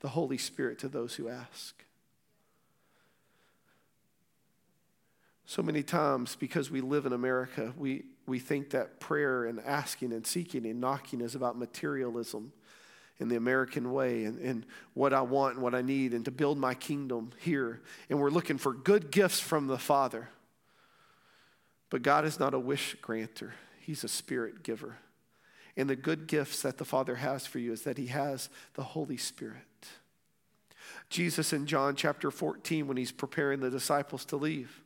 the 0.00 0.08
Holy 0.10 0.36
Spirit 0.36 0.78
to 0.80 0.88
those 0.88 1.14
who 1.14 1.30
ask? 1.30 1.82
So 5.46 5.62
many 5.62 5.82
times, 5.82 6.36
because 6.36 6.70
we 6.70 6.82
live 6.82 7.06
in 7.06 7.14
America, 7.14 7.72
we, 7.74 8.04
we 8.26 8.38
think 8.38 8.68
that 8.70 9.00
prayer 9.00 9.46
and 9.46 9.60
asking 9.60 10.12
and 10.12 10.26
seeking 10.26 10.66
and 10.66 10.78
knocking 10.78 11.22
is 11.22 11.34
about 11.34 11.56
materialism 11.56 12.52
in 13.18 13.28
the 13.28 13.36
American 13.36 13.94
way 13.94 14.24
and, 14.24 14.38
and 14.40 14.66
what 14.92 15.14
I 15.14 15.22
want 15.22 15.54
and 15.54 15.62
what 15.62 15.74
I 15.74 15.80
need 15.80 16.12
and 16.12 16.26
to 16.26 16.30
build 16.30 16.58
my 16.58 16.74
kingdom 16.74 17.30
here. 17.38 17.80
And 18.10 18.20
we're 18.20 18.28
looking 18.28 18.58
for 18.58 18.74
good 18.74 19.10
gifts 19.10 19.40
from 19.40 19.68
the 19.68 19.78
Father. 19.78 20.28
But 21.88 22.02
God 22.02 22.26
is 22.26 22.38
not 22.38 22.52
a 22.52 22.58
wish 22.58 22.94
granter, 23.00 23.54
He's 23.88 24.04
a 24.04 24.08
spirit 24.08 24.62
giver. 24.62 24.98
And 25.74 25.88
the 25.88 25.96
good 25.96 26.26
gifts 26.26 26.60
that 26.60 26.76
the 26.76 26.84
Father 26.84 27.14
has 27.14 27.46
for 27.46 27.58
you 27.58 27.72
is 27.72 27.84
that 27.84 27.96
He 27.96 28.08
has 28.08 28.50
the 28.74 28.82
Holy 28.82 29.16
Spirit. 29.16 29.62
Jesus 31.08 31.54
in 31.54 31.64
John 31.64 31.96
chapter 31.96 32.30
14, 32.30 32.86
when 32.86 32.98
He's 32.98 33.12
preparing 33.12 33.60
the 33.60 33.70
disciples 33.70 34.26
to 34.26 34.36
leave, 34.36 34.82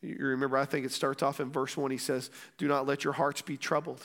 you 0.00 0.16
remember, 0.20 0.56
I 0.56 0.64
think 0.64 0.86
it 0.86 0.92
starts 0.92 1.24
off 1.24 1.40
in 1.40 1.50
verse 1.50 1.76
1. 1.76 1.90
He 1.90 1.98
says, 1.98 2.30
Do 2.56 2.68
not 2.68 2.86
let 2.86 3.02
your 3.02 3.14
hearts 3.14 3.42
be 3.42 3.56
troubled 3.56 4.00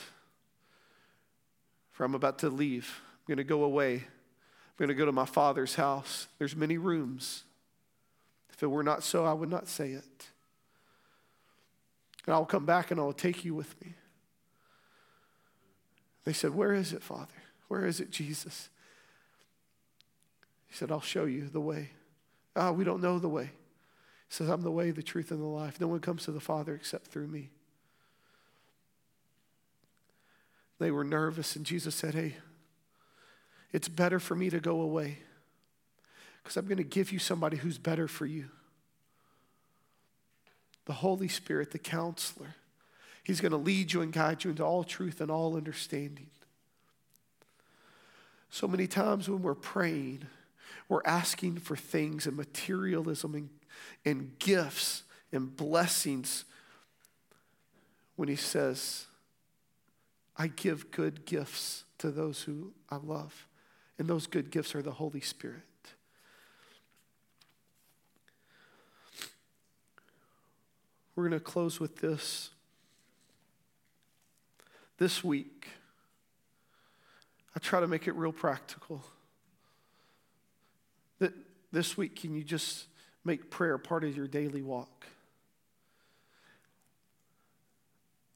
for 1.92 2.02
I'm 2.02 2.16
about 2.16 2.40
to 2.40 2.48
leave. 2.48 3.00
I'm 3.12 3.36
going 3.36 3.36
to 3.36 3.44
go 3.44 3.62
away. 3.62 3.94
I'm 3.94 4.76
going 4.76 4.88
to 4.88 4.94
go 4.94 5.06
to 5.06 5.12
my 5.12 5.24
father's 5.24 5.76
house. 5.76 6.26
There's 6.40 6.56
many 6.56 6.78
rooms. 6.78 7.44
If 8.50 8.60
it 8.60 8.66
were 8.66 8.82
not 8.82 9.04
so, 9.04 9.24
I 9.24 9.34
would 9.34 9.50
not 9.50 9.68
say 9.68 9.92
it. 9.92 10.31
And 12.26 12.34
I'll 12.34 12.44
come 12.44 12.64
back 12.64 12.90
and 12.90 13.00
I'll 13.00 13.12
take 13.12 13.44
you 13.44 13.54
with 13.54 13.80
me. 13.80 13.94
They 16.24 16.32
said, 16.32 16.54
Where 16.54 16.72
is 16.72 16.92
it, 16.92 17.02
Father? 17.02 17.32
Where 17.68 17.86
is 17.86 18.00
it, 18.00 18.10
Jesus? 18.10 18.68
He 20.66 20.74
said, 20.74 20.90
I'll 20.90 21.00
show 21.00 21.24
you 21.24 21.48
the 21.48 21.60
way. 21.60 21.90
Ah, 22.54 22.70
we 22.70 22.84
don't 22.84 23.02
know 23.02 23.18
the 23.18 23.28
way. 23.28 23.44
He 23.44 23.50
says, 24.34 24.48
I'm 24.48 24.62
the 24.62 24.70
way, 24.70 24.90
the 24.90 25.02
truth, 25.02 25.30
and 25.30 25.40
the 25.40 25.46
life. 25.46 25.80
No 25.80 25.88
one 25.88 26.00
comes 26.00 26.24
to 26.24 26.32
the 26.32 26.40
Father 26.40 26.74
except 26.74 27.06
through 27.06 27.26
me. 27.26 27.50
They 30.78 30.90
were 30.90 31.04
nervous, 31.04 31.56
and 31.56 31.66
Jesus 31.66 31.94
said, 31.94 32.14
Hey, 32.14 32.36
it's 33.72 33.88
better 33.88 34.20
for 34.20 34.34
me 34.34 34.50
to 34.50 34.60
go 34.60 34.80
away 34.80 35.18
because 36.42 36.56
I'm 36.56 36.66
going 36.66 36.78
to 36.78 36.84
give 36.84 37.12
you 37.12 37.18
somebody 37.18 37.56
who's 37.56 37.78
better 37.78 38.08
for 38.08 38.26
you. 38.26 38.50
The 40.86 40.92
Holy 40.94 41.28
Spirit, 41.28 41.70
the 41.70 41.78
counselor. 41.78 42.54
He's 43.24 43.40
going 43.40 43.52
to 43.52 43.58
lead 43.58 43.92
you 43.92 44.02
and 44.02 44.12
guide 44.12 44.44
you 44.44 44.50
into 44.50 44.64
all 44.64 44.84
truth 44.84 45.20
and 45.20 45.30
all 45.30 45.56
understanding. 45.56 46.26
So 48.50 48.68
many 48.68 48.86
times 48.86 49.28
when 49.28 49.42
we're 49.42 49.54
praying, 49.54 50.26
we're 50.88 51.02
asking 51.04 51.58
for 51.58 51.76
things 51.76 52.26
and 52.26 52.36
materialism 52.36 53.34
and, 53.34 53.48
and 54.04 54.38
gifts 54.38 55.04
and 55.32 55.56
blessings 55.56 56.44
when 58.16 58.28
He 58.28 58.36
says, 58.36 59.06
I 60.36 60.48
give 60.48 60.90
good 60.90 61.24
gifts 61.24 61.84
to 61.98 62.10
those 62.10 62.42
who 62.42 62.72
I 62.90 62.96
love. 62.96 63.46
And 63.98 64.08
those 64.08 64.26
good 64.26 64.50
gifts 64.50 64.74
are 64.74 64.82
the 64.82 64.92
Holy 64.92 65.20
Spirit. 65.20 65.62
We're 71.14 71.28
going 71.28 71.38
to 71.38 71.44
close 71.44 71.78
with 71.78 71.96
this. 71.96 72.50
This 74.98 75.22
week, 75.22 75.68
I 77.54 77.58
try 77.58 77.80
to 77.80 77.86
make 77.86 78.06
it 78.06 78.14
real 78.14 78.32
practical. 78.32 79.02
That 81.18 81.32
this 81.70 81.96
week, 81.96 82.20
can 82.20 82.34
you 82.34 82.44
just 82.44 82.86
make 83.24 83.50
prayer 83.50 83.78
part 83.78 84.04
of 84.04 84.16
your 84.16 84.26
daily 84.26 84.62
walk? 84.62 85.06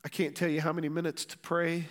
I 0.04 0.08
can't 0.08 0.36
tell 0.36 0.48
you 0.48 0.60
how 0.60 0.72
many 0.72 0.88
minutes 0.88 1.24
to 1.26 1.38
pray. 1.38 1.86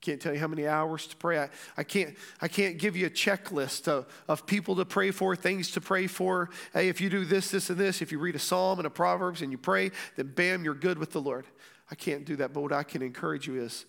Can't 0.00 0.20
tell 0.20 0.32
you 0.32 0.40
how 0.40 0.48
many 0.48 0.66
hours 0.66 1.06
to 1.08 1.16
pray. 1.16 1.40
I, 1.40 1.50
I, 1.76 1.84
can't, 1.84 2.16
I 2.40 2.48
can't 2.48 2.78
give 2.78 2.96
you 2.96 3.06
a 3.06 3.10
checklist 3.10 3.86
of, 3.86 4.06
of 4.28 4.46
people 4.46 4.76
to 4.76 4.86
pray 4.86 5.10
for, 5.10 5.36
things 5.36 5.70
to 5.72 5.80
pray 5.80 6.06
for. 6.06 6.48
Hey, 6.72 6.88
if 6.88 7.00
you 7.00 7.10
do 7.10 7.26
this, 7.26 7.50
this, 7.50 7.68
and 7.68 7.78
this, 7.78 8.00
if 8.00 8.10
you 8.10 8.18
read 8.18 8.34
a 8.34 8.38
psalm 8.38 8.78
and 8.78 8.86
a 8.86 8.90
Proverbs 8.90 9.42
and 9.42 9.52
you 9.52 9.58
pray, 9.58 9.90
then 10.16 10.32
bam, 10.34 10.64
you're 10.64 10.74
good 10.74 10.98
with 10.98 11.10
the 11.10 11.20
Lord. 11.20 11.44
I 11.90 11.94
can't 11.96 12.24
do 12.24 12.36
that. 12.36 12.54
But 12.54 12.62
what 12.62 12.72
I 12.72 12.82
can 12.82 13.02
encourage 13.02 13.46
you 13.46 13.60
is 13.60 13.84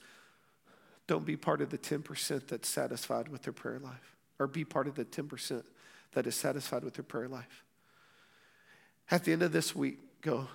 don't 1.07 1.25
be 1.25 1.37
part 1.37 1.61
of 1.61 1.69
the 1.69 1.77
10% 1.77 2.47
that's 2.47 2.67
satisfied 2.67 3.29
with 3.29 3.43
their 3.43 3.53
prayer 3.53 3.79
life, 3.79 4.15
or 4.37 4.47
be 4.47 4.65
part 4.65 4.87
of 4.87 4.95
the 4.95 5.05
10% 5.05 5.63
that 6.11 6.27
is 6.27 6.35
satisfied 6.35 6.83
with 6.83 6.95
their 6.95 7.03
prayer 7.03 7.29
life. 7.29 7.63
At 9.09 9.23
the 9.23 9.31
end 9.31 9.43
of 9.43 9.53
this 9.53 9.73
week, 9.73 9.99
go, 10.21 10.47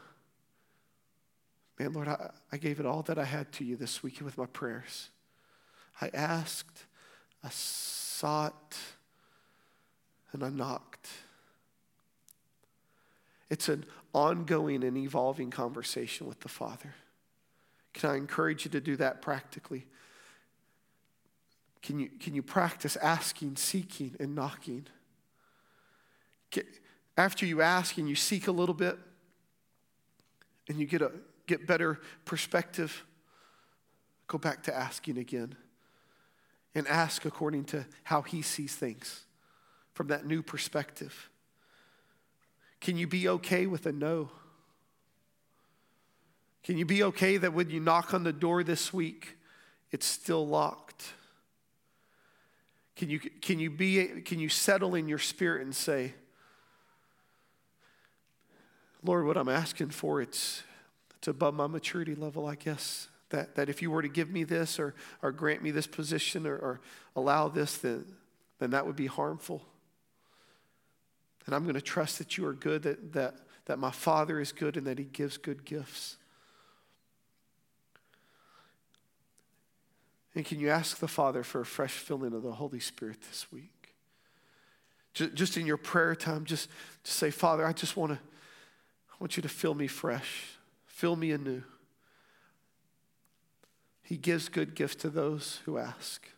Man, 1.78 1.92
Lord, 1.92 2.08
I, 2.08 2.30
I 2.52 2.56
gave 2.56 2.80
it 2.80 2.86
all 2.86 3.02
that 3.02 3.18
I 3.18 3.24
had 3.24 3.52
to 3.52 3.64
you 3.64 3.76
this 3.76 4.02
week 4.02 4.20
with 4.22 4.38
my 4.38 4.46
prayers. 4.46 5.10
I 6.00 6.11
asked, 6.12 6.85
I 7.42 7.48
sought, 7.50 8.76
and 10.32 10.44
I 10.44 10.50
knocked. 10.50 11.09
It's 13.48 13.68
an 13.68 13.85
ongoing 14.12 14.82
and 14.85 14.96
evolving 14.96 15.50
conversation 15.50 16.26
with 16.26 16.40
the 16.40 16.48
Father. 16.48 16.94
Can 17.94 18.11
I 18.11 18.16
encourage 18.16 18.64
you 18.64 18.70
to 18.72 18.80
do 18.80 18.96
that 18.96 19.22
practically? 19.22 19.86
Can 21.82 22.01
you, 22.01 22.11
can 22.20 22.34
you 22.34 22.42
practice 22.42 22.97
asking, 22.97 23.57
seeking, 23.57 24.16
and 24.18 24.34
knocking? 24.34 24.86
Get, 26.51 26.66
after 27.16 27.47
you 27.47 27.62
ask 27.62 27.97
and 27.97 28.09
you 28.09 28.16
seek 28.16 28.49
a 28.49 28.53
little 28.53 28.74
bit, 28.74 28.99
and 30.68 30.80
you 30.80 30.86
get 30.86 31.01
a 31.01 31.12
get 31.47 31.66
better 31.66 32.01
perspective, 32.24 33.05
go 34.26 34.36
back 34.36 34.64
to 34.64 34.74
asking 34.74 35.16
again. 35.16 35.55
And 36.77 36.87
ask 36.89 37.24
according 37.24 37.64
to 37.64 37.87
how 38.05 38.20
he 38.20 38.43
sees 38.43 38.77
things 38.77 39.24
from 39.95 40.09
that 40.09 40.27
new 40.27 40.43
perspective. 40.43 41.31
Can 42.83 42.99
you 42.99 43.07
be 43.07 43.27
okay 43.29 43.66
with 43.66 43.87
a 43.87 43.93
no? 43.93 44.31
Can 46.62 46.77
you 46.77 46.85
be 46.85 47.03
okay 47.03 47.39
that 47.39 47.55
when 47.55 47.70
you 47.70 47.81
knock 47.81 48.12
on 48.12 48.24
the 48.24 48.33
door 48.33 48.62
this 48.62 48.93
week, 48.93 49.39
it's 49.91 50.05
still 50.05 50.47
locked? 50.47 51.14
Can 52.95 53.09
you, 53.09 53.20
can 53.20 53.59
you, 53.59 53.70
be, 53.70 54.20
can 54.20 54.39
you 54.39 54.51
settle 54.51 54.95
in 54.95 55.09
your 55.09 55.18
spirit 55.18 55.62
and 55.62 55.74
say, 55.74 56.12
Lord, 59.03 59.24
what 59.24 59.39
I'm 59.39 59.49
asking 59.49 59.91
for, 59.91 60.20
it's, 60.20 60.62
it's 61.16 61.29
above 61.29 61.55
my 61.55 61.68
maturity 61.68 62.14
level, 62.14 62.47
I 62.47 62.55
guess. 62.55 63.09
That, 63.31 63.57
that 63.57 63.68
if 63.68 63.83
you 63.83 63.91
were 63.91 64.03
to 64.03 64.09
give 64.09 64.31
me 64.31 64.45
this 64.45 64.79
or, 64.79 64.95
or 65.20 65.33
grant 65.33 65.62
me 65.62 65.72
this 65.72 65.87
position 65.87 66.47
or, 66.47 66.57
or 66.57 66.81
allow 67.16 67.49
this, 67.49 67.79
then, 67.79 68.05
then 68.59 68.70
that 68.70 68.87
would 68.87 68.97
be 68.97 69.07
harmful. 69.07 69.62
And 71.45 71.55
I'm 71.55 71.62
going 71.62 71.74
to 71.74 71.81
trust 71.81 72.18
that 72.18 72.37
you 72.37 72.47
are 72.47 72.53
good, 72.53 72.83
that, 72.83 73.12
that, 73.12 73.35
that 73.66 73.79
my 73.79 73.91
Father 73.91 74.41
is 74.41 74.53
good, 74.53 74.77
and 74.77 74.87
that 74.87 74.99
He 74.99 75.05
gives 75.05 75.37
good 75.37 75.64
gifts. 75.64 76.16
And 80.35 80.45
can 80.45 80.61
you 80.61 80.68
ask 80.68 80.99
the 80.99 81.09
Father 81.09 81.43
for 81.43 81.62
a 81.62 81.66
fresh 81.66 81.93
filling 81.93 82.35
of 82.35 82.43
the 82.43 82.53
Holy 82.53 82.81
Spirit 82.81 83.22
this 83.22 83.51
week? 83.51 83.95
Just 85.14 85.57
in 85.57 85.64
your 85.64 85.79
prayer 85.79 86.14
time, 86.14 86.45
just, 86.45 86.68
just 87.03 87.18
say, 87.18 87.31
Father, 87.31 87.64
I 87.64 87.72
just 87.72 87.97
want 87.97 88.12
to, 88.12 88.18
I 88.18 89.14
want 89.18 89.39
you 89.39 89.43
to 89.43 89.49
fill 89.49 89.72
me 89.72 89.87
fresh, 89.87 90.59
fill 90.85 91.16
me 91.16 91.33
anew. 91.33 91.62
He 94.07 94.16
gives 94.16 94.48
good 94.48 94.76
gifts 94.76 94.94
to 94.96 95.11
those 95.11 95.61
who 95.64 95.78
ask. 95.78 96.28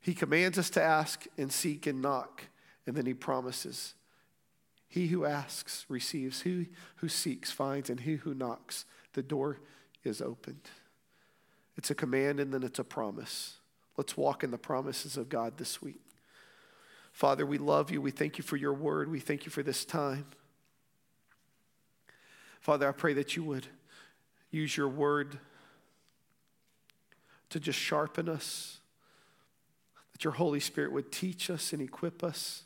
He 0.00 0.14
commands 0.14 0.58
us 0.58 0.70
to 0.70 0.82
ask 0.82 1.26
and 1.36 1.52
seek 1.52 1.86
and 1.86 2.00
knock, 2.00 2.44
and 2.86 2.96
then 2.96 3.04
he 3.04 3.12
promises. 3.12 3.92
He 4.88 5.08
who 5.08 5.26
asks 5.26 5.84
receives, 5.90 6.42
he 6.42 6.68
who 6.96 7.08
seeks 7.10 7.50
finds, 7.50 7.90
and 7.90 8.00
he 8.00 8.14
who 8.14 8.32
knocks, 8.32 8.86
the 9.12 9.22
door 9.22 9.58
is 10.02 10.22
opened. 10.22 10.70
It's 11.76 11.90
a 11.90 11.94
command 11.94 12.40
and 12.40 12.54
then 12.54 12.62
it's 12.62 12.78
a 12.78 12.84
promise. 12.84 13.56
Let's 13.98 14.16
walk 14.16 14.42
in 14.42 14.50
the 14.50 14.56
promises 14.56 15.18
of 15.18 15.28
God 15.28 15.58
this 15.58 15.82
week. 15.82 16.00
Father, 17.12 17.44
we 17.44 17.58
love 17.58 17.90
you. 17.90 18.00
We 18.00 18.12
thank 18.12 18.38
you 18.38 18.44
for 18.44 18.56
your 18.56 18.72
word. 18.72 19.10
We 19.10 19.20
thank 19.20 19.44
you 19.44 19.50
for 19.50 19.62
this 19.62 19.84
time. 19.84 20.24
Father, 22.60 22.88
I 22.88 22.92
pray 22.92 23.12
that 23.12 23.36
you 23.36 23.44
would 23.44 23.66
use 24.50 24.74
your 24.74 24.88
word 24.88 25.38
to 27.50 27.60
just 27.60 27.78
sharpen 27.78 28.28
us, 28.28 28.78
that 30.12 30.24
your 30.24 30.32
Holy 30.32 30.60
Spirit 30.60 30.92
would 30.92 31.12
teach 31.12 31.50
us 31.50 31.72
and 31.72 31.80
equip 31.80 32.24
us, 32.24 32.64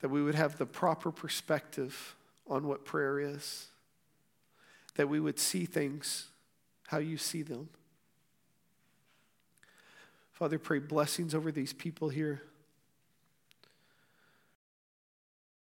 that 0.00 0.08
we 0.08 0.22
would 0.22 0.34
have 0.34 0.58
the 0.58 0.66
proper 0.66 1.10
perspective 1.10 2.14
on 2.48 2.66
what 2.66 2.84
prayer 2.84 3.18
is, 3.18 3.66
that 4.94 5.08
we 5.08 5.20
would 5.20 5.38
see 5.38 5.64
things 5.64 6.28
how 6.88 6.98
you 6.98 7.16
see 7.16 7.42
them. 7.42 7.68
Father, 10.32 10.58
pray 10.58 10.78
blessings 10.78 11.34
over 11.34 11.50
these 11.50 11.72
people 11.72 12.08
here. 12.08 12.42